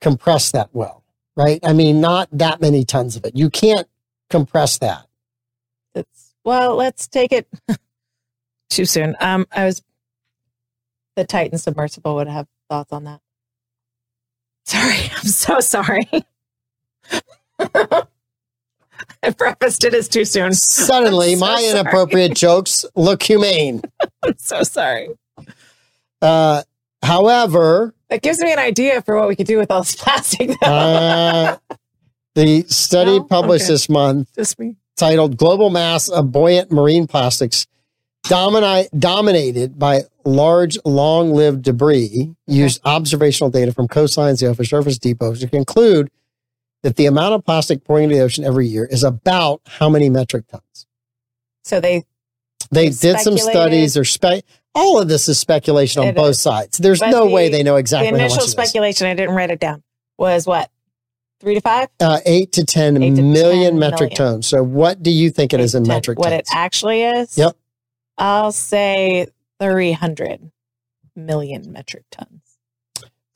[0.01, 1.03] compress that well,
[1.37, 1.59] right?
[1.65, 3.37] I mean, not that many tons of it.
[3.37, 3.87] You can't
[4.31, 5.07] compress that.
[5.95, 7.49] It's, well, let's take it
[8.71, 9.17] too soon.
[9.21, 9.83] Um, I was
[11.17, 13.21] the Titan submersible would have thoughts on that.
[14.67, 16.09] Sorry, I'm so sorry.
[19.23, 20.53] I prefaced it as too soon.
[20.53, 21.71] Suddenly, so my sorry.
[21.71, 23.83] inappropriate jokes look humane.
[24.23, 25.09] I'm so sorry.
[26.23, 26.63] Uh,
[27.03, 30.51] however, That gives me an idea for what we could do with all this plastic.
[30.63, 31.57] Uh,
[32.35, 33.25] the study No?
[33.25, 33.73] published Okay.
[33.75, 34.77] this month Just me.
[34.97, 37.67] titled Global Mass of Buoyant Marine Plastics
[38.25, 44.99] Domini- Dominated by Large Long Lived Debris used observational data from coastlines, the ocean surface
[44.99, 46.11] depots to conclude
[46.83, 50.09] that the amount of plastic pouring into the ocean every year is about how many
[50.09, 50.87] metric tons?
[51.65, 52.05] So they
[52.71, 56.31] They They did some studies or spe- all of this is speculation on It both
[56.31, 56.41] is.
[56.41, 56.79] sides.
[56.79, 58.51] There's But no the- way they know exactly the how much initial is.
[58.53, 59.83] speculation, I didn't write it down,
[60.19, 60.71] was what?
[61.41, 61.89] Three to five?
[62.01, 64.17] uh, eight to ten Eight to million 10 metric million.
[64.17, 64.47] tons.
[64.47, 66.41] So, what do you think it is in Ten- metric What tons?
[66.41, 67.37] it actually is?
[67.37, 67.57] Yep.
[68.19, 69.27] I'll say
[69.61, 70.51] 300
[71.15, 72.41] million metric tons.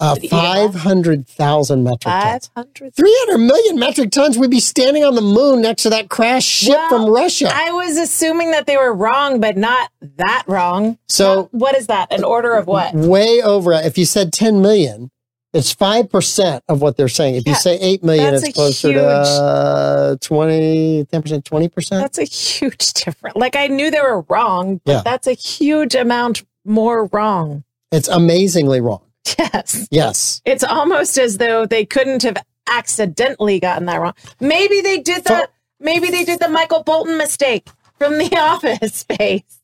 [0.01, 0.69] Uh, Did it eat it all?
[0.71, 2.51] five hundred thousand metric tons.
[2.55, 2.95] 500?
[2.95, 4.39] Three hundred million metric tons.
[4.39, 7.51] We'd be standing on the moon next to that crashed ship Well, from Russia.
[7.53, 10.99] I was assuming that they were wrong, but not that wrong.
[11.09, 12.13] so, what is that?
[12.13, 12.95] An order of what?
[12.95, 13.73] way over.
[13.75, 15.11] If you said ten million,
[15.53, 17.35] it's five percent of what they're saying.
[17.35, 22.01] If you say eight million, it's closer huge- to uh, 20, 10 percent, twenty percent.
[22.03, 23.37] That's a huge difference.
[23.37, 25.03] Like I knew they were wrong, but Yeah.
[25.05, 27.65] that's a huge amount more wrong.
[27.93, 29.03] It's amazingly wrong.
[29.39, 29.89] Yes.
[29.91, 30.43] Yes.
[30.45, 34.15] It's almost as though they couldn't have accidentally gotten that wrong.
[34.41, 37.69] Maybe they did the maybe they did the Michael Bolton mistake
[37.99, 39.61] from the office space.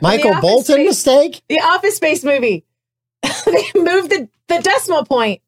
[0.00, 1.42] Michael Office Bolton Space- mistake.
[1.48, 2.64] The office space movie.
[3.22, 5.40] they moved the, the decimal point.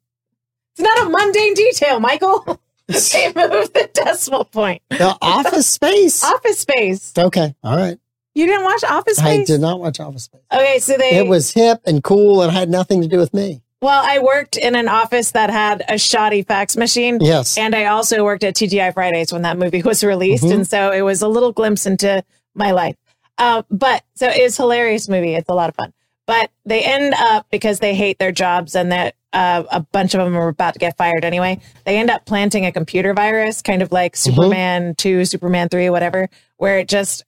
[0.73, 2.59] It's not a mundane detail, Michael.
[2.87, 4.81] they moved the decimal point.
[4.89, 6.23] The Office Space.
[6.23, 7.13] Office space.
[7.17, 7.53] Okay.
[7.63, 7.99] All right.
[8.39, 9.41] You didn't watch Office Space?
[9.41, 10.41] I did not watch Office Space.
[10.53, 13.61] Okay, so they It was hip and cool and had nothing to do with me.
[13.81, 17.17] well, I worked in an office that had a shoddy fax machine.
[17.21, 17.57] Yes.
[17.57, 20.43] And I also worked at TGI Fridays when that movie was released.
[20.45, 20.53] Mhm.
[20.53, 22.23] And so it was a little glimpse into
[22.55, 22.95] my life.
[23.37, 25.33] Uh, but so it's a hilarious movie.
[25.35, 25.91] It's a lot of fun.
[26.25, 30.23] But they end up because they hate their jobs and that uh, a bunch of
[30.23, 31.59] them are about to get fired anyway.
[31.85, 36.29] They end up planting a computer virus, kind of like Superman 2, Superman 3, whatever,
[36.57, 37.23] where it just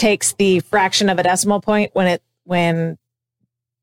[0.00, 2.96] takes the fraction of a decimal point when it, when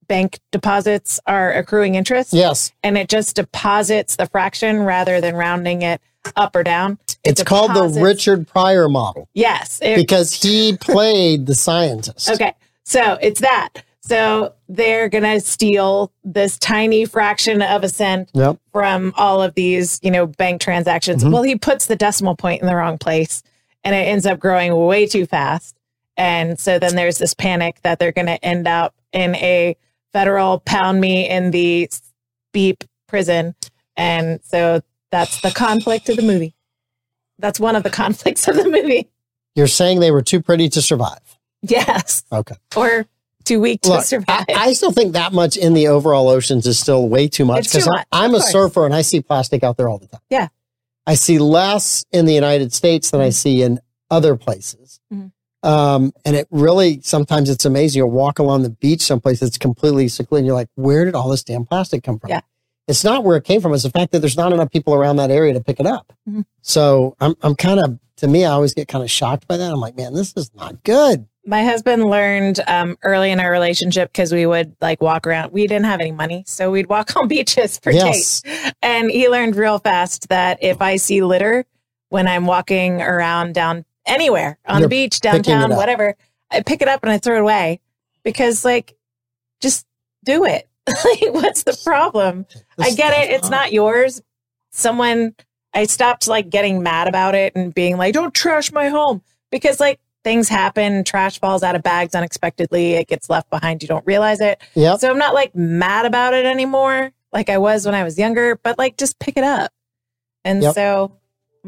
[0.08, 2.72] bank deposits are accruing interest yes.
[2.82, 6.02] and it just deposits the fraction rather than rounding it
[6.36, 6.98] up or down.
[7.24, 9.80] It It's called the Richard Pryor model Yes.
[9.82, 12.30] it- because he played the scientist.
[12.32, 12.54] okay.
[12.84, 13.84] So it's that.
[14.02, 18.58] So they're going to steal this tiny fraction of a cent Yep.
[18.72, 21.24] from all of these, you know, bank transactions.
[21.24, 21.32] Mhm.
[21.34, 23.44] Well, he puts the decimal point in the wrong place
[23.84, 25.77] and it ends up growing way too fast.
[26.18, 29.78] And so then there's this panic that they're going to end up in a
[30.14, 31.90] federal pound me in the
[32.54, 33.56] beep prison.
[33.96, 36.56] And so that's the conflict of the movie.
[37.40, 39.10] That's one of the conflicts of the movie.
[39.56, 41.20] You're saying they were too pretty to survive.
[41.62, 42.24] Yes.
[42.32, 42.56] Okay.
[42.76, 43.06] Or
[43.44, 44.46] too weak to Look, survive.
[44.50, 47.66] I, I still think that much in the overall oceans is still way too much
[47.72, 48.52] because I'm a course.
[48.52, 50.22] surfer and I see plastic out there all the time.
[50.30, 50.48] Yeah.
[51.06, 53.34] I see less in the United States than I Mhm.
[53.34, 53.80] see in
[54.12, 55.00] other places.
[55.14, 55.32] Mhm.
[55.68, 58.00] Um, and it really, sometimes it's amazing.
[58.00, 60.40] You'll walk along the beach someplace that's completely secluded.
[60.42, 62.30] And you're like, where did all this damn plastic come from?
[62.30, 62.42] Yeah.
[62.88, 63.74] It's not where it came from.
[63.74, 66.14] It's the fact that there's not enough people around that area to pick it up.
[66.30, 66.46] Mhm.
[66.62, 69.72] So I'm, I'm kind of, to me, I always get kind of shocked by that.
[69.72, 71.28] I'm like, man, this is not good.
[71.46, 75.52] My husband learned um, early in our relationship because we would like walk around.
[75.52, 78.42] We didn't have any money, so we'd walk on beaches for Yes.
[78.42, 78.74] days.
[78.82, 81.66] And he learned real fast that if I see litter
[82.10, 86.16] when I'm walking around down anywhere on You're the beach, downtown, whatever,
[86.52, 87.80] I pick it up and I throw it away
[88.24, 88.96] because, like,
[89.62, 89.86] just
[90.24, 90.68] do it.
[90.88, 92.46] like, what's the problem?
[92.80, 93.32] I get it.
[93.32, 94.22] It's not yours.
[94.72, 95.36] Someone,
[95.74, 99.80] I stopped like getting mad about it and being like, don't trash my home because
[99.80, 101.04] like things happen.
[101.04, 102.94] Trash falls out of bags unexpectedly.
[102.94, 103.82] It gets left behind.
[103.82, 104.62] You don't realize it.
[104.76, 105.00] Yep.
[105.00, 108.56] So I'm not like mad about it anymore like I was when I was younger,
[108.56, 109.72] but like just pick it up.
[110.44, 110.76] And Yep.
[110.76, 111.12] so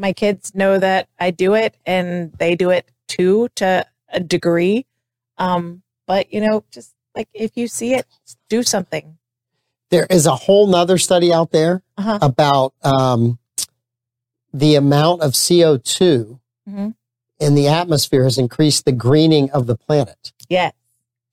[0.00, 4.86] my kids know that I do it and they do it too to a degree.
[5.38, 8.06] Um, but you know, just like if you see it,
[8.48, 9.18] do something.
[9.90, 12.18] there is a whole nother study out there Uh-huh.
[12.22, 13.38] about um,
[14.54, 16.38] the amount of CO2
[16.68, 16.94] Mhm.
[17.40, 20.32] in the atmosphere has increased the greening of the planet.
[20.48, 20.70] Yeah.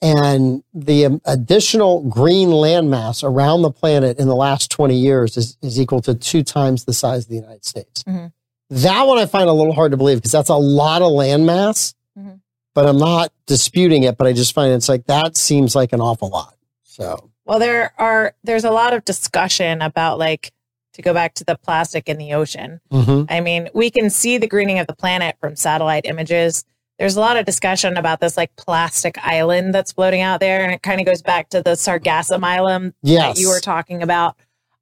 [0.02, 5.58] And the um, additional green landmass around the planet in the last 20 years is,
[5.62, 8.04] is equal to two times the size of the United States.
[8.04, 8.32] Mhm.
[8.70, 11.94] That one I find a little hard to believe because that's a lot of landmass,
[12.18, 12.40] Mhm.
[12.74, 16.02] but I'm not disputing it, but I just find it's like that seems like an
[16.02, 16.54] awful lot.
[16.84, 20.52] So, Well, there are there's a lot of discussion about like
[20.94, 22.82] to go back to the plastic in the ocean.
[22.92, 23.28] mhm.
[23.30, 26.66] I mean, we can see the greening of the planet from satellite images.
[26.98, 30.74] There's a lot of discussion about this like plastic island that's floating out there, and
[30.74, 33.36] it kind of goes back to the Sargassum Island yes.
[33.36, 34.36] that you were talking about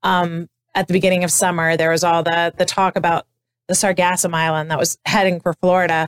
[0.04, 1.76] um, at the beginning of summer.
[1.78, 3.26] There was all the the talk about
[3.68, 6.08] the Sargassum Island that was heading for Florida.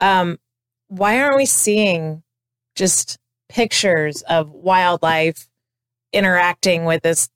[0.00, 0.38] Um,
[0.88, 2.22] why aren't we seeing
[2.74, 5.48] just pictures of wildlife
[6.12, 7.28] interacting with this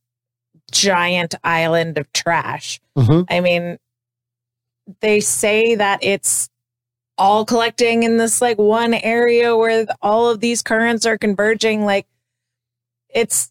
[0.70, 2.80] giant island of trash?
[2.96, 3.26] Mhm.
[3.30, 3.78] I mean,
[5.00, 6.48] they say that it's
[7.16, 11.84] all collecting in this like one area where all of these currents are converging.
[11.84, 12.06] Like,
[13.08, 13.50] it's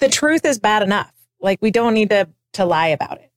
[0.00, 1.12] the truth is bad enough.
[1.40, 3.30] Like, we don't need to to lie about it.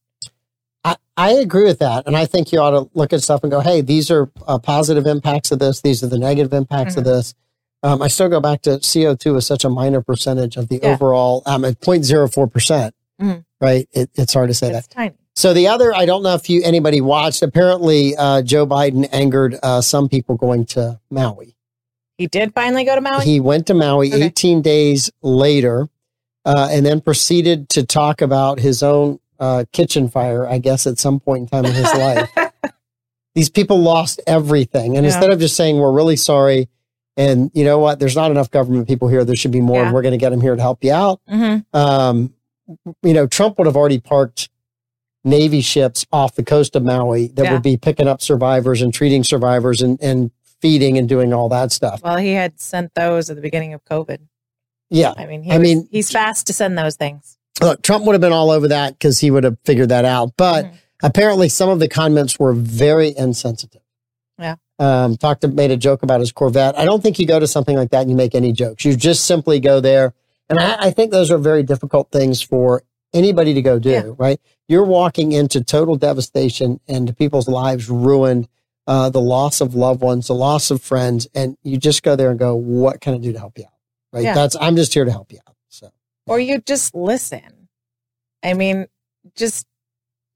[1.18, 2.06] I, agree with that.
[2.06, 4.58] And I think you ought to look at stuff and go, hey, these are uh,
[4.58, 5.80] positive impacts of this.
[5.82, 7.06] These are the negative impacts of Mhm.
[7.06, 7.34] this.
[7.82, 10.94] Um, I still go back to CO2 is such a minor percentage of the Yeah.
[10.94, 13.44] overall, um, at 0.04%, percent Mhm.
[13.60, 13.88] right?
[13.92, 14.88] It, it's hard to say that.
[14.90, 15.14] Tiny.
[15.36, 17.42] So the other, I don't know if you anybody watched.
[17.42, 21.54] Apparently, uh, Joe Biden angered uh, some people going to Maui.
[22.16, 23.24] He did finally go to Maui.
[23.24, 24.24] He went to Maui Okay.
[24.24, 25.88] 18 days later,
[26.44, 30.46] uh, and then proceeded to talk about his own uh, kitchen fire.
[30.46, 32.30] I guess at some point in time in his life,
[33.34, 35.12] these people lost everything, and Yeah.
[35.14, 36.68] instead of just saying we're really sorry,
[37.16, 39.24] and you know what, there's not enough government people here.
[39.24, 39.80] There should be more.
[39.80, 39.86] Yeah.
[39.86, 42.32] and We're going to get them here to help you out hmm um,
[43.02, 44.50] you know, Trump would have already parked
[45.24, 47.52] Navy ships off the coast of Maui that Yeah.
[47.54, 50.30] would be picking up survivors and treating survivors and, and
[50.60, 52.02] feeding and doing all that stuff.
[52.02, 54.18] Well, he had sent those at the beginning of COVID.
[54.90, 55.14] Yeah.
[55.16, 57.37] I mean, he I was- mean- he's fast to send those things.
[57.60, 60.32] Look, Trump would have been all over that because he would have figured that out.
[60.36, 60.72] But Mhm.
[61.02, 63.82] apparently, some of the comments were very insensitive.
[64.38, 64.56] Yeah.
[64.78, 66.78] Um, talked to, made a joke about his Corvette.
[66.78, 68.84] I don't think you go to something like that and you make any jokes.
[68.84, 70.14] You just simply go there.
[70.48, 72.82] And I, I think those are very difficult things for
[73.12, 74.02] anybody to go do, Yeah.
[74.16, 74.40] right?
[74.68, 78.46] You're walking into total devastation and people's lives ruined,
[78.86, 81.26] uh, the loss of loved ones, the loss of friends.
[81.34, 83.72] And you just go there and go, what can I do to help you out?
[84.12, 84.24] Right.
[84.24, 84.34] Yeah.
[84.34, 85.54] That's, I'm just here to help you out.
[86.28, 87.68] Or you just listen.
[88.42, 88.86] I mean,
[89.34, 89.66] just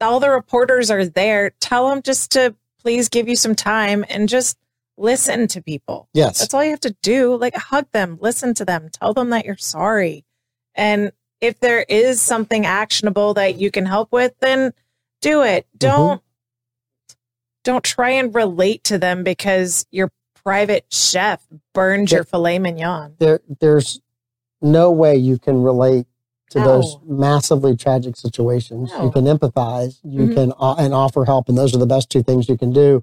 [0.01, 1.51] all the reporters are there.
[1.61, 4.59] Tell them just to please give you some time and just
[4.97, 6.09] listen to people.
[6.12, 6.38] yes.
[6.38, 7.36] That's all you have to do.
[7.36, 10.24] Like hug them, listen to them, tell them that you're sorry.
[10.74, 14.72] And if there is something actionable that you can help with, then
[15.20, 15.66] do it.
[15.66, 15.78] Mm-hmm.
[15.78, 16.22] Don't
[17.64, 20.11] don't try and relate to them because your
[20.43, 23.14] private chef burned your filet mignon.
[23.18, 24.01] there there's
[24.63, 26.07] no way you can relate
[26.51, 28.91] to those massively tragic situations.
[29.01, 30.35] You can empathize, you Mhm.
[30.35, 33.03] can uh, and offer help, and those are the best two things you can do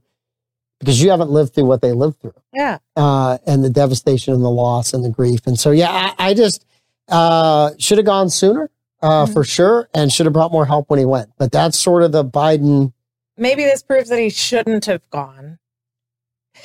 [0.80, 2.78] because you haven't lived through what they lived through, Yeah.
[2.96, 5.48] uh, and the devastation and the loss and the grief.
[5.48, 6.64] And so, yeah, I, I just
[7.08, 8.70] uh, should have gone sooner
[9.02, 9.34] uh, Mhm.
[9.34, 11.30] for sure, and should have brought more help when he went.
[11.40, 12.94] But that's sort of the Biden.
[13.36, 15.58] maybe this proves that he shouldn't have gone.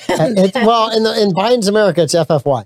[0.09, 2.65] Uh, it's, well, in the in Biden's America, it's FFY.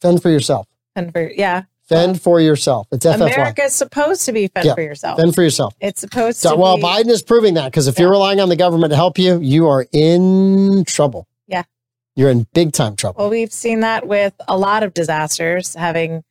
[0.00, 0.66] Fend for yourself.
[0.96, 2.88] And for yeah, Fend for yourself.
[2.90, 3.32] It's FFY.
[3.32, 4.74] America's supposed to be fend Yeah.
[4.74, 5.20] for yourself.
[5.20, 5.72] Fend for yourself.
[5.80, 6.82] it's supposed So, to well, be.
[6.82, 9.68] Biden is proving that because if you're relying on the government to help you, you
[9.68, 11.28] are in trouble.
[11.46, 11.62] Yeah.
[12.16, 13.20] You're in big time trouble.
[13.20, 16.24] Well, we've seen that with a lot of disasters having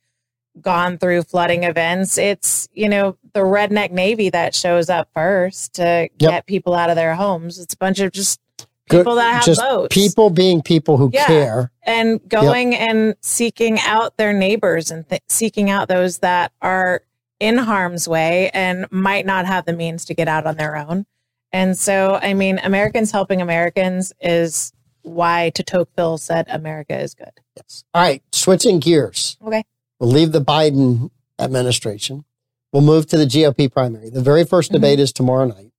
[0.60, 2.18] gone through flooding events.
[2.18, 6.96] It's, you know, the redneck Navy that shows up first to get people out of
[6.96, 7.58] their homes.
[7.58, 8.40] It's a bunch of just
[8.88, 9.94] Good- people that have just boats.
[9.94, 11.26] people being people who Yeah.
[11.26, 11.70] care.
[11.82, 17.02] and going and seeking out their neighbors and th- seeking out those that are
[17.40, 21.06] in harm's way and might not have the means to get out on their own.
[21.52, 24.72] And so, I mean, Americans helping Americans is
[25.02, 27.30] why Tocqueville said America is good.
[27.56, 27.84] Yes.
[27.94, 29.36] All right, switching gears.
[29.46, 29.62] Okay.
[30.00, 32.24] We'll leave the Biden administration.
[32.72, 34.10] We'll move to the GOP primary.
[34.10, 34.74] The very 1st Mhm.
[34.74, 35.70] debate is tomorrow night.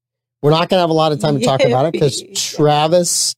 [0.42, 3.36] We're not going to have a lot of time to talk about it because Travis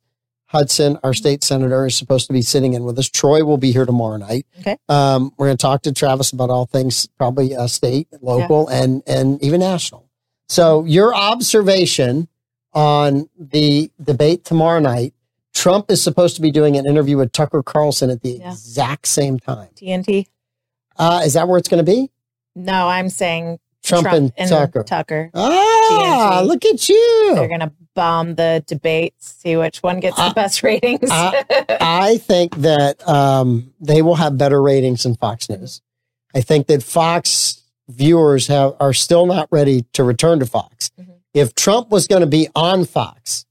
[0.53, 3.07] Hutson, our state senator, is supposed to be sitting in with us.
[3.09, 4.45] Troy will be here tomorrow night.
[4.59, 4.77] Okay.
[4.89, 9.01] Um, we're going to talk to Travis about all things, probably uh, state, local, and
[9.07, 10.09] and even national.
[10.49, 12.27] So your observation
[12.73, 15.13] on the debate tomorrow night.
[15.55, 18.51] Trump is supposed to be doing an interview with Tucker Carlson at the Yeah.
[18.51, 19.69] exact same time.
[19.75, 20.27] TNT?
[20.95, 22.11] Uh, is that where it's going to be?
[22.55, 23.59] No, I'm saying
[23.89, 24.83] Trump, and, Tucker.
[24.83, 25.31] Tucker.
[25.33, 27.31] Ah, look at you.
[27.35, 31.09] They're going to bomb the debates, see which one gets Uh, the best ratings.
[31.11, 31.31] uh,
[31.81, 35.81] I think that um, they will have better ratings than Fox News.
[36.35, 40.91] I think that Fox viewers have are still not ready to return to Fox.
[40.99, 41.07] Mhm.
[41.33, 43.45] If Trump was going to be on Fox,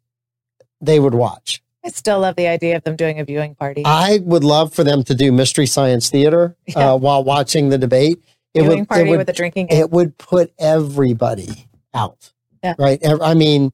[0.81, 1.61] they would watch.
[1.85, 3.83] I still love the idea of them doing a viewing party.
[3.85, 6.93] I would love for them to do Mystery Science Theater Yeah.
[6.93, 8.23] uh, while watching the debate.
[8.55, 9.81] It viewing would, party it would, with a drinking game.
[9.81, 12.33] it would put everybody out.
[12.65, 12.75] Yeah.
[12.79, 13.01] Right.
[13.05, 13.73] I mean,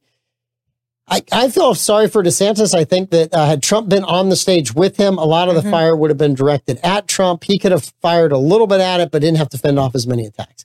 [1.07, 2.75] I, I feel sorry for DeSantis.
[2.75, 5.55] I think that uh, had Trump been on the stage with him, a lot of
[5.55, 5.71] the Mhm.
[5.71, 7.45] fire would have been directed at Trump.
[7.45, 9.95] He could have fired a little bit at it, but didn't have to fend off
[9.95, 10.65] as many attacks.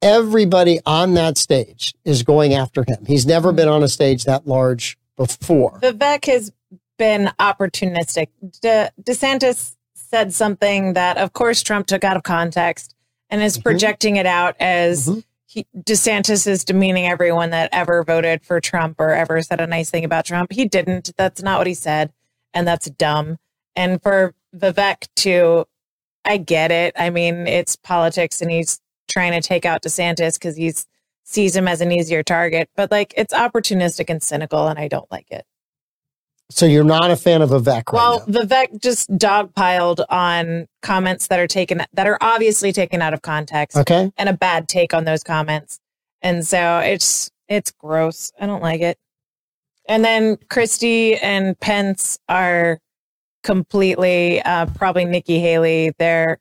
[0.00, 3.04] Everybody on that stage is going after him.
[3.06, 5.78] He's never been on a stage that large before.
[5.80, 6.52] Vivek has
[6.98, 8.28] been opportunistic.
[8.62, 12.96] De- DeSantis said something that, of course, Trump took out of context
[13.32, 13.62] and is Mhm.
[13.64, 15.24] projecting it out as Mhm.
[15.46, 19.90] he, DeSantis is demeaning everyone that ever voted for Trump or ever said a nice
[19.90, 20.52] thing about Trump.
[20.52, 21.10] He didn't.
[21.16, 22.12] That's not what he said.
[22.54, 23.38] And that's dumb.
[23.74, 25.64] And for Vivek to,
[26.24, 26.94] I get it.
[26.96, 28.80] I mean, it's politics and he's
[29.10, 30.72] trying to take out DeSantis because he
[31.24, 32.68] sees him as an easier target.
[32.76, 35.44] But like, it's opportunistic and cynical, and I don't like it.
[36.54, 38.40] So you're not a fan of Vivek right Well, now.
[38.40, 43.76] Vivek just dogpiled on comments that are taken that are obviously taken out of context
[43.76, 44.10] Okay.
[44.16, 45.78] and a bad take on those comments.
[46.20, 48.32] And so it's it's gross.
[48.40, 48.96] I don't like it.
[49.88, 52.78] And then Christie and Pence are
[53.42, 55.92] completely uh probably Nikki Haley.
[55.98, 56.38] They're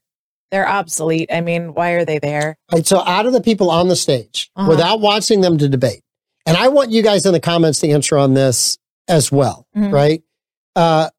[0.52, 1.30] they're obsolete.
[1.32, 2.58] I mean, why are they there?
[2.72, 4.70] Right, so out of the people on the stage, Uh-huh.
[4.70, 6.02] without watching them to debate,
[6.46, 8.78] and I want you guys in the comments to answer on this
[9.08, 9.92] as well, Mhm.
[9.92, 10.24] right?
[10.76, 11.10] Uh,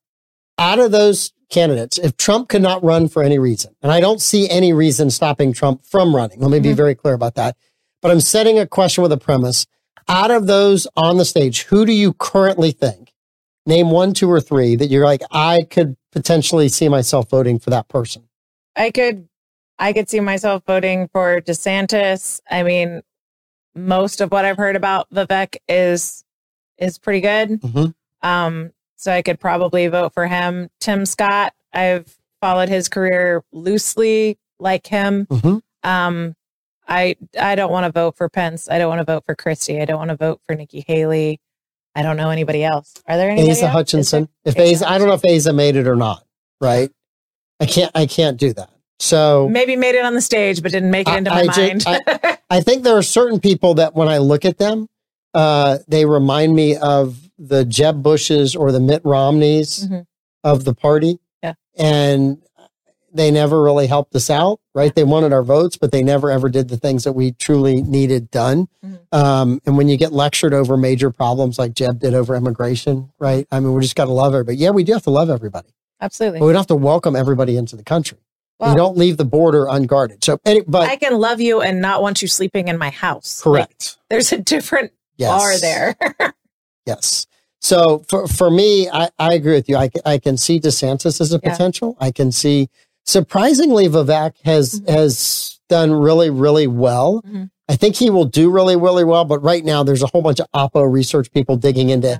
[0.58, 4.20] out of those candidates, if Trump could not run for any reason, and I don't
[4.20, 6.76] see any reason stopping Trump from running, let me be Mhm.
[6.76, 7.56] very clear about that.
[8.00, 9.66] But I'm setting a question with a premise.
[10.08, 13.12] Out of those on the stage, who do you currently think?
[13.66, 17.70] Name one, two, or three that you're like, I could potentially see myself voting for
[17.70, 18.28] that person.
[18.74, 19.28] I could
[19.78, 22.40] I could see myself voting for DeSantis.
[22.48, 23.02] I mean,
[23.74, 26.22] most of what I've heard about Vivek is
[26.78, 27.60] is pretty good.
[27.60, 27.94] Mhm.
[28.22, 30.70] Um, so I could probably vote for him.
[30.80, 35.26] Tim Scott, I've followed his career loosely like him.
[35.26, 35.62] Mhm.
[35.82, 36.36] Um,
[36.88, 38.68] I I don't want to vote for Pence.
[38.70, 39.80] I don't want to vote for Christie.
[39.80, 41.40] I don't want to vote for Nikki Haley.
[41.94, 42.94] I don't know anybody else.
[43.06, 43.50] Are there any?
[43.50, 44.28] Asa Hutchinson.
[44.44, 46.24] If Asa I don't know if Asa made it or not.
[46.60, 46.90] Right?
[47.60, 47.90] I can't.
[47.94, 48.70] I can't do that.
[48.98, 51.56] So Maybe made it on the stage, but didn't make it I- into my I
[51.56, 52.38] mind.
[52.50, 54.88] I think there are certain people that when I look at them,
[55.34, 60.06] uh, they remind me of the Jeb Bushes or the Mitt Romneys Mhm.
[60.44, 61.18] of the party.
[61.42, 61.54] Yeah.
[61.76, 62.38] And
[63.14, 64.94] they never really helped us out, right?
[64.94, 68.30] They wanted our votes, but they never ever did the things that we truly needed
[68.30, 68.68] done.
[68.84, 68.98] Mhm.
[69.12, 73.46] Um, and when you get lectured over major problems like Jeb did over immigration, right?
[73.50, 74.56] I mean, we just got to love everybody.
[74.58, 75.68] Yeah, we do have to love everybody,
[76.00, 76.38] Absolutely.
[76.40, 78.18] but we don't have to welcome everybody into the country.
[78.58, 80.22] Well, you don't leave the border unguarded.
[80.24, 83.44] So, any, but I can love you and not want you sleeping in my house.
[83.44, 83.96] Like, correct.
[84.08, 85.28] there's a different yes.
[85.30, 86.32] bar there.
[86.86, 87.26] Yes.
[87.60, 89.76] So for, for me, I, I agree with you.
[89.76, 91.50] I, I can see DeSantis as a Yeah.
[91.52, 91.96] potential.
[92.00, 92.68] I can see
[93.04, 94.88] surprisingly Vivek has Mhm.
[94.88, 97.22] has done really really well.
[97.22, 97.50] Mhm.
[97.68, 99.24] I think he will do really really well.
[99.24, 102.18] But right now, there's a whole bunch of Oppo research people digging into Yeah.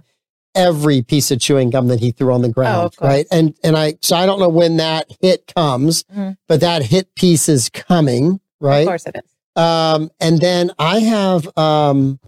[0.55, 3.26] every piece of chewing gum that he threw on the ground, Oh, right?
[3.32, 6.36] And and I so I don't know when that hit comes, Mhm.
[6.47, 8.82] but that hit piece is coming, right?
[8.82, 9.22] Of course it is.
[9.61, 12.20] Um, and then I have um,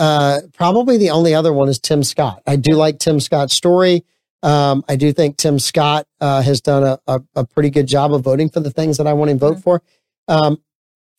[0.00, 2.42] uh, probably the only other one is Tim Scott.
[2.46, 4.04] I do like Tim Scott's story.
[4.42, 8.12] Um, I do think Tim Scott uh, has done a, a, a pretty good job
[8.14, 9.62] of voting for the things that I want to vote Mhm.
[9.62, 9.82] for.
[10.28, 10.62] Um,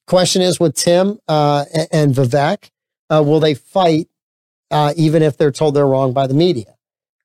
[0.08, 2.72] question is with Tim uh, and Vivek,
[3.10, 4.08] uh, will they fight
[4.72, 6.76] uh, even if they're told they're wrong by the media?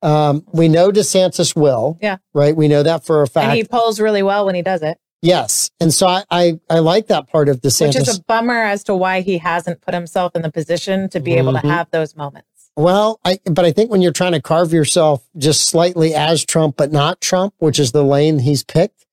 [0.03, 1.97] Um, we know DeSantis will.
[2.03, 2.19] Yeah.
[2.35, 2.55] Right.
[2.55, 3.47] We know that for a fact.
[3.49, 5.71] And he polls really well when he does it, yes.
[5.81, 7.87] And so I, I, I like that part of DeSantis.
[7.89, 11.21] which is a bummer as to why he hasn't put himself in the position to
[11.21, 11.71] be able to Mhm.
[11.71, 12.49] have those moments.
[12.77, 16.77] Well, I but I think when you're trying to carve yourself just slightly as Trump
[16.77, 19.07] but not Trump, which is the lane he's picked,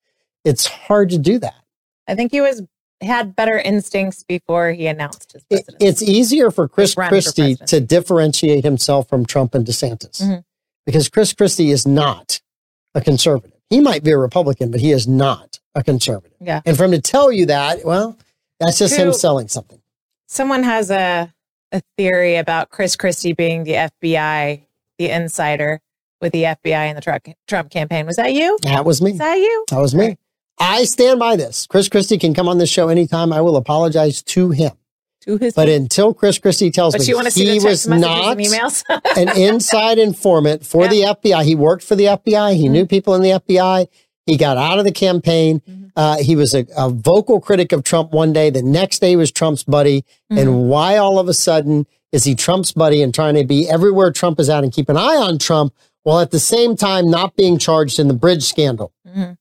[0.44, 1.54] it's hard to do that.
[2.06, 2.62] I think he was
[3.00, 5.84] had better instincts before he announced his presidency.
[5.86, 10.44] it's easier for Chris run for Christie to differentiate himself from Trump and DeSantis Mhm.
[10.86, 12.40] because Chris Christie is not
[12.94, 13.53] a conservative.
[13.70, 16.36] He might be a Republican, but he is not a conservative.
[16.40, 16.60] Yeah.
[16.64, 18.18] And for him to tell you that, well,
[18.60, 19.80] that's just him selling something.
[20.26, 21.34] Someone has a
[21.74, 24.62] a theory about Chris Christie being the FBI,
[24.98, 25.80] the insider
[26.20, 28.06] with the FBI in the Trump, Trump campaign.
[28.06, 28.56] Was that you?
[28.62, 29.10] That was me.
[29.12, 29.64] Is that you?
[29.70, 30.16] That was me.
[30.58, 31.66] I stand by this.
[31.66, 33.32] Chris Christie can come on this show anytime.
[33.32, 34.72] I will apologize to him.
[35.26, 37.86] To his But until Chris Christie tells but me you want to see he was
[37.86, 38.82] not emails?
[39.16, 40.88] an inside informant for Yeah.
[40.90, 42.54] the FBI, he worked for the FBI.
[42.54, 42.70] He Mhm.
[42.70, 43.88] knew people in the FBI.
[44.26, 45.62] He got out of the campaign.
[45.68, 45.90] Mhm.
[45.96, 48.50] Uh, he was a, a vocal critic of Trump one day.
[48.50, 50.04] The next day he was Trump's buddy.
[50.32, 50.38] Mhm.
[50.40, 54.10] And why all of a sudden is he Trump's buddy and trying to be everywhere
[54.12, 55.72] Trump is at and keep an eye on Trump
[56.02, 58.92] while at the same time not being charged in the bridge scandal?
[59.08, 59.36] Mhm.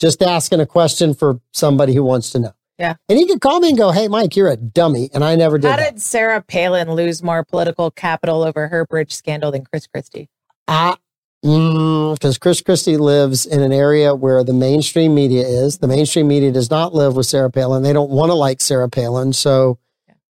[0.00, 2.52] Just asking a question for somebody who wants to know.
[2.82, 2.94] Yeah.
[3.08, 5.08] And he could call me and go, Hey, Mike, you're a dummy.
[5.14, 5.94] And I never did How that.
[5.94, 10.28] did Sarah Palin lose more political capital over her bridge scandal than Chris Christie?
[10.66, 10.96] I,
[11.44, 15.78] mm, because Chris Christie lives in an area where the mainstream media is.
[15.78, 17.84] The mainstream media does not live with Sarah Palin.
[17.84, 19.32] They don't want to like Sarah Palin.
[19.32, 19.78] So,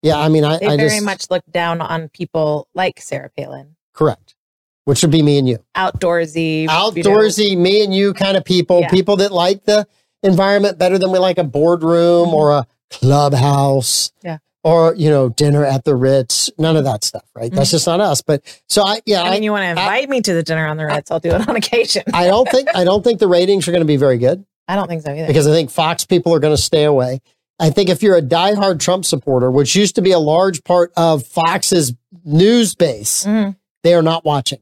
[0.02, 3.30] yeah, I mean, I, They I very just much look down on people like Sarah
[3.36, 3.74] Palin.
[3.92, 4.36] correct,
[4.84, 8.44] which would be me and you, Outdoorsy, you know, outdoorsy, me and you kind of
[8.44, 8.90] people, Yeah.
[8.90, 9.88] people that like the
[10.22, 12.32] environment better than we like a boardroom Mhm.
[12.32, 14.12] or a clubhouse.
[14.22, 14.38] Yeah.
[14.64, 17.52] Or, you know, dinner at the Ritz, none of that stuff, right?
[17.52, 17.74] That's Mm-hmm.
[17.76, 18.20] just not us.
[18.22, 20.76] But so I, yeah, I mean, you want to invite me to the dinner on
[20.76, 21.10] the Ritz?
[21.10, 22.02] I'll do it on occasion.
[22.12, 24.44] I don't think, I don't think the ratings are going to be very good.
[24.66, 25.28] I don't think so either.
[25.28, 27.20] because I think Fox people are going to stay away.
[27.60, 30.92] I think if you're a diehard Trump supporter, which used to be a large part
[30.96, 31.94] of Fox's
[32.24, 33.54] news base, Mhm.
[33.84, 34.58] they are not watching.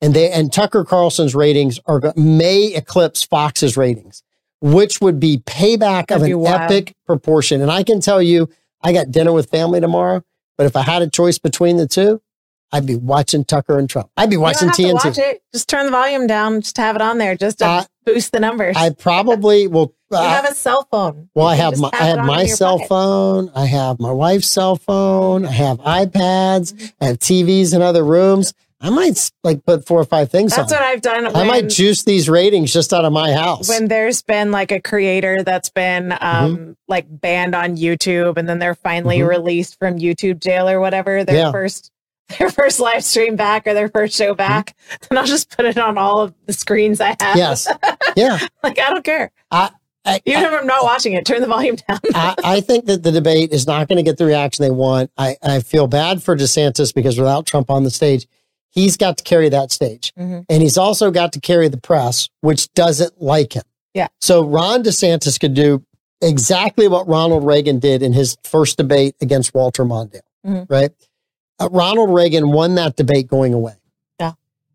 [0.00, 4.22] And they and Tucker Carlson's ratings are may eclipse Fox's ratings,
[4.60, 7.60] which would be payback of That'd be an epic proportion.
[7.62, 8.48] And I can tell you,
[8.82, 10.22] I got dinner with family tomorrow,
[10.56, 12.20] but if I had a choice between the two,
[12.70, 14.10] I'd be watching Tucker and Trump.
[14.16, 14.92] I'd be watching have TNT.
[15.04, 15.42] watch it.
[15.54, 16.60] Just turn the volume down.
[16.60, 18.76] Just have it on there, just to Uh, boost the numbers.
[18.76, 19.94] I probably will.
[20.10, 21.30] you uh, have a cell phone.
[21.34, 23.50] Well, I You can have my I have my cell phone.
[23.54, 25.46] I have my wife's cell phone.
[25.46, 26.74] I have iPads.
[26.74, 26.86] Mm-hmm.
[27.00, 28.52] I have TVs in other rooms.
[28.80, 30.78] I might like put four or five things That's on.
[30.78, 31.26] what I've done.
[31.34, 33.68] I might juice these ratings just out of my house.
[33.68, 36.72] when there's been like a creator that's been um Mm-hmm.
[36.86, 39.28] like banned on YouTube and then they're finally Mhm.
[39.28, 41.50] released from YouTube jail or whatever their Yeah.
[41.52, 41.90] first
[42.38, 44.76] their first live stream back or their first show back
[45.08, 47.38] then I'll just put it on all of the screens I have Mm-hmm.
[47.38, 47.66] yes,
[48.16, 48.38] yeah.
[48.62, 49.70] like I don't care I,
[50.04, 53.02] I, even if I'm not watching it turn the volume down I, I think that
[53.02, 55.10] the debate is not going to get the reaction they want.
[55.18, 58.26] I, I feel bad for DeSantis because without Trump on the stage,
[58.70, 60.12] he's got to carry that stage.
[60.18, 60.44] Mhm.
[60.48, 63.62] And he's also got to carry the press, which doesn't like him.
[63.94, 64.08] Yeah.
[64.20, 65.82] So Ron DeSantis could do
[66.20, 70.66] exactly what Ronald Reagan did in his first debate against Walter Mondale, Mhm.
[70.68, 70.90] right?
[71.60, 73.74] Uh, Ronald Reagan won that debate going away.
[74.20, 74.32] Yeah.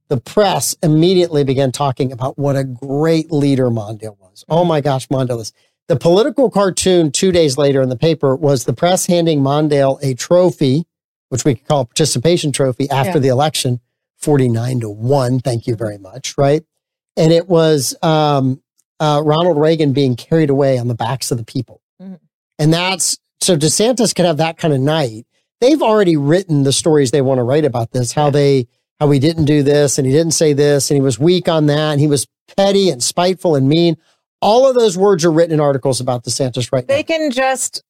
[0.09, 4.43] The press immediately began talking about what a great leader Mondale was.
[4.49, 5.53] Oh my gosh, Mondale is.
[5.89, 10.13] The political cartoon two days later in the paper was the press handing Mondale a
[10.13, 10.85] trophy,
[11.33, 13.19] which we could call a participation trophy after Yeah.
[13.23, 13.79] the election,
[14.17, 15.39] 49 to 1.
[15.39, 16.37] Thank you very much.
[16.37, 16.63] Right.
[17.17, 18.61] And it was um,
[18.99, 21.81] uh, Ronald Reagan being carried away on the backs of the people.
[22.01, 22.19] Mhm.
[22.59, 25.25] And that's so DeSantis could have that kind of night.
[25.59, 28.67] They've already written the stories they want to write about this, how they,
[28.99, 31.65] how he didn't do this and he didn't say this and he was weak on
[31.65, 33.97] that and he was petty and spiteful and mean.
[34.41, 36.93] All of those words are written in articles about DeSantis right now.
[36.93, 37.81] they can just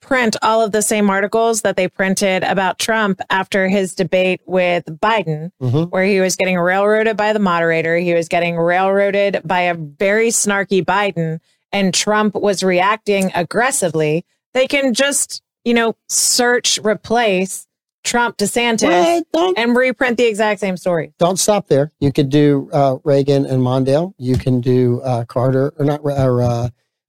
[0.00, 4.84] print all of the same articles that they printed about Trump after his debate with
[4.86, 5.90] Biden Mhm.
[5.90, 7.96] where he was getting railroaded by the moderator.
[7.96, 11.40] He was getting railroaded by a very snarky Biden,
[11.72, 14.24] and Trump was reacting aggressively.
[14.54, 17.66] They can just, you know, search, replace
[18.04, 21.12] Trump, DeSantis, Well, and reprint the exact same story.
[21.18, 21.90] don't stop there.
[21.98, 24.14] You could do uh, Reagan and Mondale.
[24.16, 26.68] You can do uh, Carter or not or uh,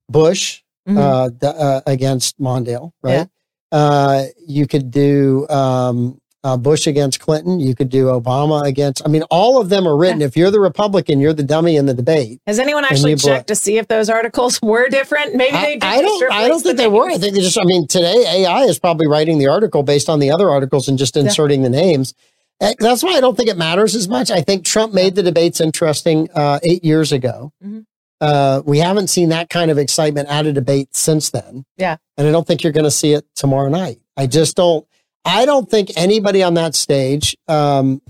[0.10, 0.98] Bush Mhm.
[0.98, 3.28] uh, d- uh, against Mondale, right?
[3.72, 7.60] Uh, you could do um, uh, Bush against Clinton.
[7.60, 9.02] You could do Obama against.
[9.06, 10.22] I mean, all of them are written.
[10.22, 12.40] If you're the Republican, you're the dummy in the debate.
[12.48, 15.36] Has anyone actually checked to see if those articles were different?
[15.36, 16.32] Maybe I, they Did I don't.
[16.32, 17.10] I don't think the they were.
[17.10, 17.58] I think they just.
[17.60, 20.98] I mean, today AI is probably writing the article based on the other articles and
[20.98, 22.14] just inserting the names.
[22.62, 24.32] Uh, That's why I don't think it matters as much.
[24.32, 27.52] I think Trump made the debates interesting uh, eight years ago.
[27.64, 27.86] Mhm.
[28.20, 31.66] Uh, we haven't seen that kind of excitement at a debate since then.
[31.78, 31.98] Yeah.
[32.18, 34.00] and I don't think you're going to see it tomorrow night.
[34.16, 34.88] I just don't.
[35.24, 38.02] I don't think anybody on that stage um,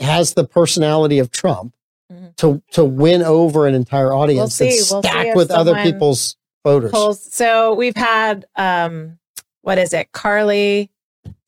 [0.00, 1.74] has the personality of Trump
[2.12, 2.36] Mhm.
[2.36, 4.70] to to win over an entire audience see.
[4.70, 6.90] that's We'll stacked with other people's voters.
[6.92, 7.22] polls.
[7.34, 9.18] So we've had um
[9.62, 10.12] what is it?
[10.12, 10.90] Carly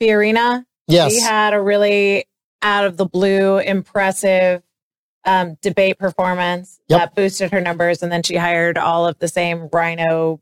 [0.00, 0.64] Fiorina.
[0.88, 1.12] Yes.
[1.12, 2.26] She had a really
[2.62, 4.62] out of the blue, impressive
[5.24, 7.00] um, debate performance Yep.
[7.00, 10.40] that boosted her numbers, and then she hired all of the same RINO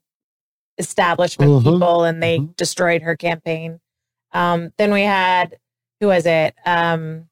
[0.78, 1.72] establishment Mhm.
[1.72, 2.56] people, and they Mhm.
[2.56, 3.80] destroyed her campaign.
[4.32, 5.56] Um, then we had
[6.00, 6.54] who was it?
[6.66, 7.28] Um,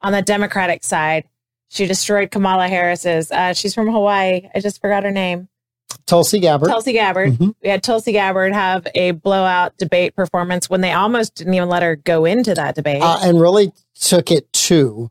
[0.00, 1.22] on the Democratic side,
[1.68, 3.30] she destroyed Kamala Harris's.
[3.30, 4.48] Uh, she's from Hawaii.
[4.52, 5.48] I just forgot her name.
[6.04, 6.68] Tulsi Gabbard.
[6.68, 7.34] Tulsi Gabbard.
[7.34, 7.54] Mhm.
[7.62, 11.84] We had Tulsi Gabbard have a blowout debate performance when they almost didn't even let
[11.84, 13.00] her go into that debate.
[13.02, 15.10] uh, and really took it to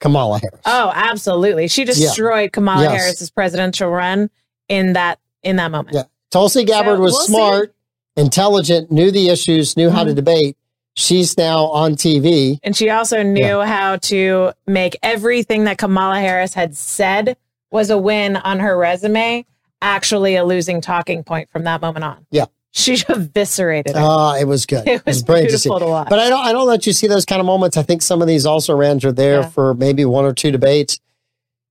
[0.00, 0.60] Kamala Harris.
[0.66, 1.68] oh, absolutely.
[1.68, 2.92] She destroyed Kamala Yes.
[3.02, 4.30] Harris's presidential run
[4.68, 5.94] in that in that moment.
[5.94, 6.02] Yeah.
[6.30, 7.32] Tulsi Gabbard So was we'll see.
[7.32, 7.74] smart,
[8.16, 10.16] intelligent, knew the issues, knew how to Mhm.
[10.16, 10.56] debate.
[10.96, 12.58] She's now on TV.
[12.62, 17.36] And she also knew how to make everything that Kamala Harris had said
[17.70, 19.46] was a win on her resume
[19.82, 22.26] actually a losing talking point from that moment on.
[22.30, 22.44] Yeah.
[22.72, 24.00] She eviscerated her.
[24.02, 24.86] Ah, it was good.
[24.88, 25.68] it was brilliant to see.
[25.68, 26.08] to watch.
[26.08, 27.76] But I don't I don't let you see those kind of moments.
[27.76, 29.48] I think some of these also rans are there Yeah.
[29.48, 31.00] for maybe one or two debates.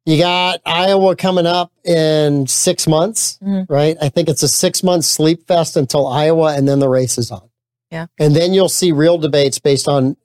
[0.06, 3.66] You got Iowa coming up in six months, Mhm.
[3.70, 3.96] right?
[4.02, 7.32] I think it's a six month sleep fest until Iowa and then the race is
[7.32, 7.50] on.
[7.92, 8.08] Yeah.
[8.20, 10.16] And then you'll see real debates based on, you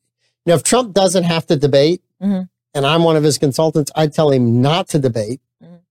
[0.46, 2.48] know, if Trump doesn't have to debate Mhm.
[2.74, 5.40] and I'm one of his consultants, I'd tell him not to debate.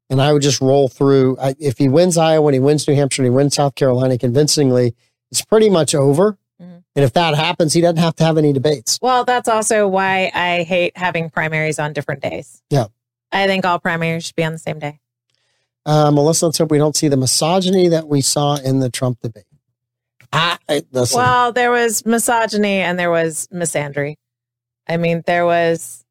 [0.09, 1.37] And I would just roll through.
[1.39, 4.17] I, if he wins Iowa and he wins New Hampshire and he wins South Carolina
[4.17, 4.95] convincingly,
[5.31, 6.37] it's pretty much over.
[6.61, 6.83] Mhm.
[6.95, 8.99] And if that happens, he doesn't have to have any debates.
[9.01, 12.61] Well, that's also why I hate having primaries on different days.
[12.69, 12.85] Yeah.
[13.31, 14.99] I think all primaries should be on the same day.
[15.85, 19.19] Uh, Melissa, let's hope we don't see the misogyny that we saw in the Trump
[19.21, 19.45] debate.
[20.31, 20.83] I, I.
[21.13, 24.15] Well, there was misogyny and there was misandry.
[24.87, 26.05] I mean, there was,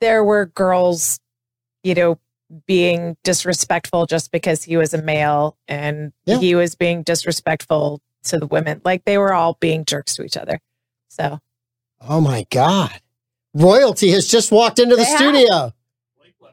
[0.00, 1.18] there were girls,
[1.82, 2.18] you know,
[2.66, 6.38] being disrespectful just because he was a male and Yeah.
[6.38, 8.80] he was being disrespectful to the women.
[8.84, 10.60] Like they were all being jerks to each other.
[11.08, 11.40] So
[12.00, 13.00] oh my God.
[13.54, 15.18] Royalty has just walked into the They have.
[15.18, 15.72] studio.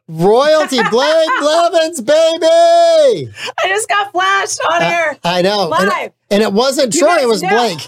[0.08, 3.32] Royalty, Blake Blevins, baby.
[3.64, 5.72] I just got flashed on Uh, air I know.
[5.74, 6.12] And, live.
[6.30, 7.50] and it wasn't You Troy, it was know.
[7.50, 7.80] Blake.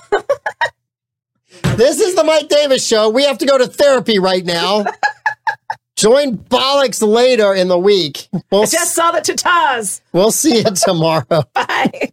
[1.77, 3.09] this is the Mike Davis show.
[3.09, 4.85] We have to go to therapy right now.
[6.03, 8.27] Join Bollocks later in the week.
[8.51, 10.01] We'll, I just saw the tatas.
[10.11, 11.43] we'll see you tomorrow.
[11.53, 12.11] Bye.